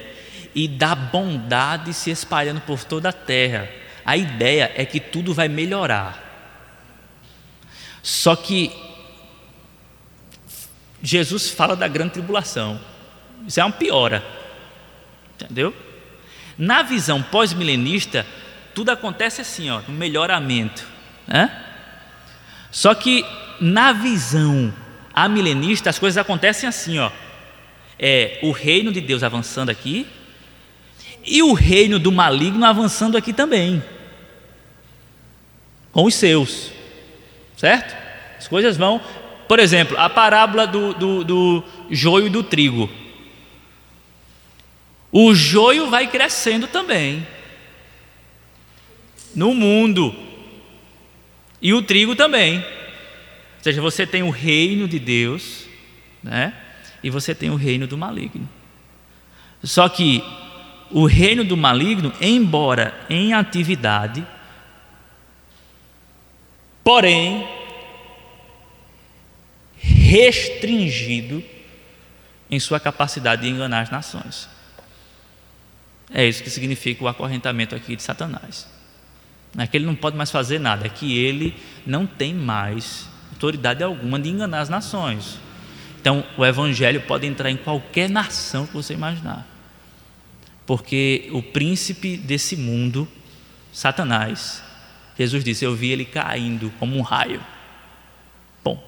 [0.54, 3.70] e da bondade se espalhando por toda a terra.
[4.06, 6.22] A ideia é que tudo vai melhorar.
[8.02, 8.72] Só que
[11.02, 12.80] Jesus fala da grande tribulação.
[13.48, 14.24] Isso é uma piora.
[15.36, 15.74] Entendeu?
[16.58, 18.26] Na visão pós-milenista,
[18.76, 20.93] tudo acontece assim, ó, no melhoramento.
[21.28, 21.52] Né?
[22.72, 23.26] Só que
[23.60, 24.74] na visão
[25.14, 27.12] amilenista as coisas acontecem assim, ó.
[28.00, 30.08] É o reino de Deus avançando aqui
[31.26, 33.84] e o reino do maligno avançando aqui também.
[35.92, 36.72] Com os seus.
[37.56, 37.96] Certo?
[38.38, 39.00] As coisas vão.
[39.48, 42.90] Por exemplo, a parábola do, do, do joio e do trigo.
[45.12, 47.26] O joio vai crescendo também
[49.36, 50.14] no mundo.
[51.64, 52.58] E o trigo também.
[52.58, 55.66] Ou seja, você tem o reino de Deus,
[56.22, 56.54] né?
[57.02, 58.48] E você tem o reino do maligno.
[59.64, 60.22] Só que
[60.92, 64.28] o reino do maligno, embora em atividade,
[66.84, 67.48] porém
[69.78, 71.42] restringido
[72.52, 74.50] em sua capacidade de enganar as nações.
[76.14, 78.68] É isso que significa o acorrentamento aqui de Satanás.
[79.56, 81.56] Não é que ele não pode mais fazer nada, é que ele
[81.86, 85.38] não tem mais autoridade alguma de enganar as nações.
[86.00, 89.48] Então, o evangelho pode entrar em qualquer nação que você imaginar.
[90.66, 93.08] Porque o príncipe desse mundo,
[93.72, 94.64] Satanás,
[95.18, 97.42] Jesus disse: Eu vi ele caindo como um raio.
[98.64, 98.82] Bom,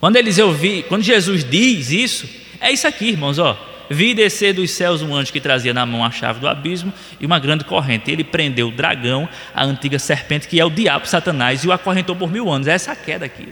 [0.00, 2.28] quando eles eu vi, quando Jesus diz isso,
[2.60, 3.71] é isso aqui, irmãos, ó.
[3.90, 7.26] Vi descer dos céus um anjo que trazia na mão a chave do abismo e
[7.26, 8.10] uma grande corrente.
[8.10, 12.16] Ele prendeu o dragão, a antiga serpente, que é o diabo, Satanás, e o acorrentou
[12.16, 12.68] por mil anos.
[12.68, 13.48] Essa é a queda aqui.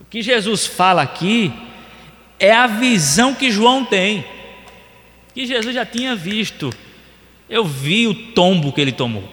[0.00, 1.52] O que Jesus fala aqui
[2.38, 4.24] é a visão que João tem,
[5.34, 6.72] que Jesus já tinha visto.
[7.48, 9.28] Eu vi o tombo que ele tomou.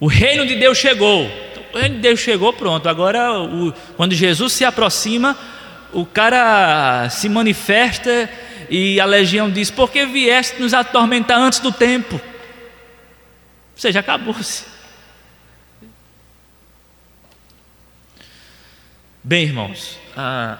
[0.00, 1.28] O reino de Deus chegou.
[1.72, 2.88] O reino de Deus chegou, pronto.
[2.88, 5.36] Agora, o, quando Jesus se aproxima,
[5.92, 8.30] o cara se manifesta
[8.70, 12.14] e a legião diz: Por que vieste nos atormentar antes do tempo?
[12.14, 14.64] Ou seja, acabou-se.
[19.22, 20.58] Bem, irmãos, ah,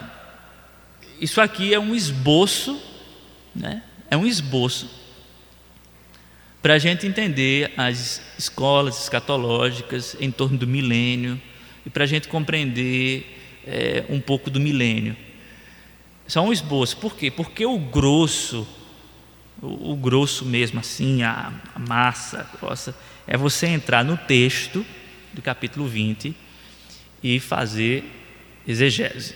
[1.20, 2.80] isso aqui é um esboço,
[3.54, 3.82] né?
[4.10, 4.98] é um esboço
[6.60, 11.40] para a gente entender as escolas escatológicas em torno do milênio
[11.86, 13.37] e para a gente compreender
[13.68, 15.16] é, um pouco do milênio.
[16.26, 16.96] Só um esboço.
[16.96, 17.30] Por quê?
[17.30, 18.66] Porque o grosso,
[19.60, 22.96] o, o grosso mesmo assim, a, a massa grossa,
[23.26, 24.84] é você entrar no texto
[25.32, 26.34] do capítulo 20
[27.22, 28.04] e fazer
[28.66, 29.34] exegese.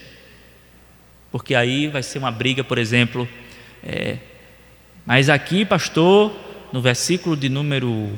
[1.31, 3.27] Porque aí vai ser uma briga, por exemplo,
[3.83, 4.17] é,
[5.05, 6.33] mas aqui, pastor,
[6.71, 8.17] no versículo de número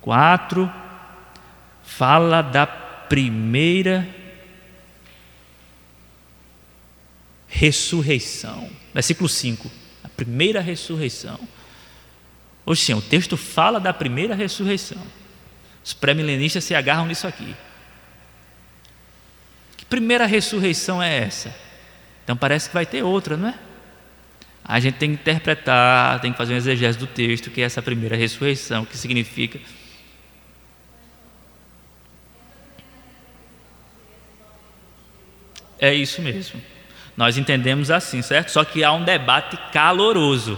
[0.00, 0.70] 4,
[1.82, 4.17] fala da primeira
[7.48, 8.70] ressurreição.
[8.94, 9.70] Versículo 5.
[10.04, 11.38] A Primeira ressurreição.
[12.64, 15.02] Oxe, o texto fala da primeira ressurreição.
[15.82, 17.56] Os pré-milenistas se agarram nisso aqui.
[19.76, 21.54] Que primeira ressurreição é essa?
[22.22, 23.54] Então parece que vai ter outra, não é?
[24.62, 27.80] A gente tem que interpretar, tem que fazer um exegese do texto, que é essa
[27.80, 29.58] primeira ressurreição, que significa
[35.78, 36.60] É isso mesmo.
[37.18, 38.52] Nós entendemos assim, certo?
[38.52, 40.56] Só que há um debate caloroso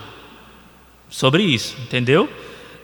[1.08, 2.28] sobre isso, entendeu?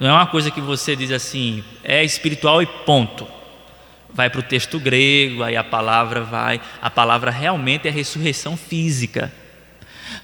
[0.00, 3.28] Não é uma coisa que você diz assim, é espiritual e ponto.
[4.08, 6.58] Vai para o texto grego, aí a palavra vai.
[6.80, 9.30] A palavra realmente é ressurreição física.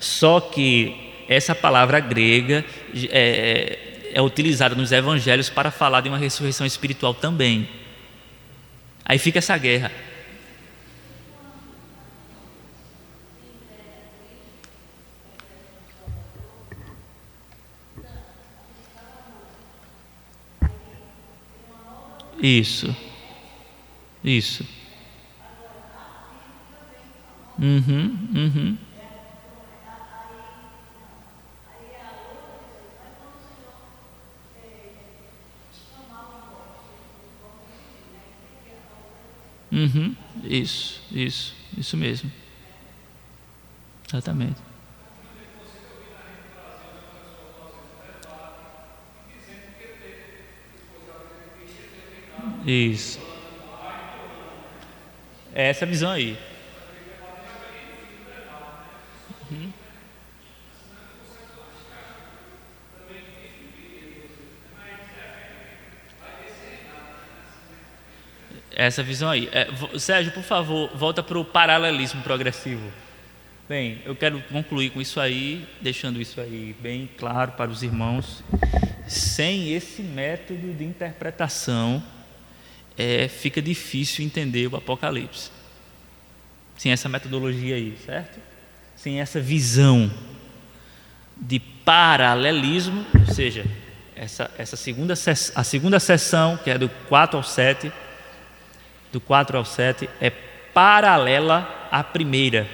[0.01, 2.65] Só que essa palavra grega
[3.11, 7.69] é, é utilizada nos evangelhos para falar de uma ressurreição espiritual também.
[9.05, 9.93] Aí fica essa guerra.
[22.43, 22.95] Isso.
[24.25, 24.67] Isso.
[27.59, 28.79] Uhum, uhum.
[39.71, 40.15] Uhum,
[40.45, 42.31] isso, isso, isso mesmo.
[44.09, 44.72] Exatamente.
[52.67, 53.21] Isso.
[55.55, 56.39] É essa visão aí.
[59.51, 59.73] Uhum.
[68.75, 69.49] Essa visão aí.
[69.53, 72.91] É, Sérgio, por favor, volta para o paralelismo progressivo.
[73.69, 78.43] Bem, eu quero concluir com isso aí, deixando isso aí bem claro para os irmãos.
[79.07, 82.03] Sem esse método de interpretação,
[82.97, 85.51] é, fica difícil entender o Apocalipse.
[86.77, 88.39] Sem essa metodologia aí, certo?
[88.97, 90.13] Sem essa visão
[91.37, 93.65] de paralelismo, ou seja,
[94.15, 97.93] essa, essa segunda, a segunda sessão, que é do 4 ao 7,
[99.13, 102.69] do 4 ao 7, é paralela à primeira,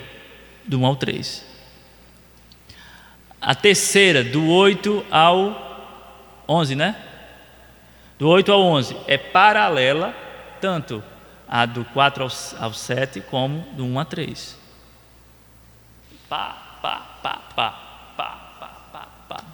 [0.65, 1.45] do 1 ao 3.
[3.41, 5.69] A terceira, do 8 ao
[6.49, 6.97] 11, né?
[8.19, 10.13] Do 8 ao 11 é paralela
[10.61, 11.05] tanto
[11.47, 12.27] a do 4
[12.59, 14.59] ao, 7 como do 1 a 3.
[16.29, 17.71] Pá, pá, pá, pá,
[18.17, 19.45] pá, pá, pá, pá.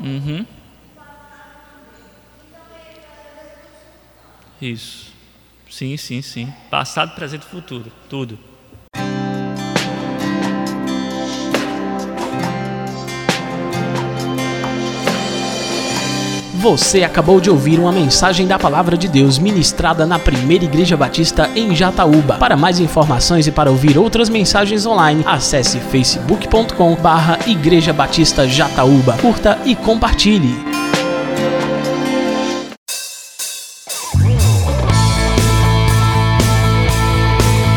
[0.00, 0.55] Uhum.
[4.60, 5.12] Isso.
[5.70, 6.52] Sim, sim, sim.
[6.70, 7.92] Passado, presente e futuro.
[8.08, 8.38] Tudo.
[16.66, 21.48] Você acabou de ouvir uma mensagem da Palavra de Deus ministrada na Primeira Igreja Batista
[21.54, 22.38] em Jataúba.
[22.38, 29.16] Para mais informações e para ouvir outras mensagens online, acesse facebook.com/barra Igreja Batista Jataúba.
[29.18, 30.65] Curta e compartilhe.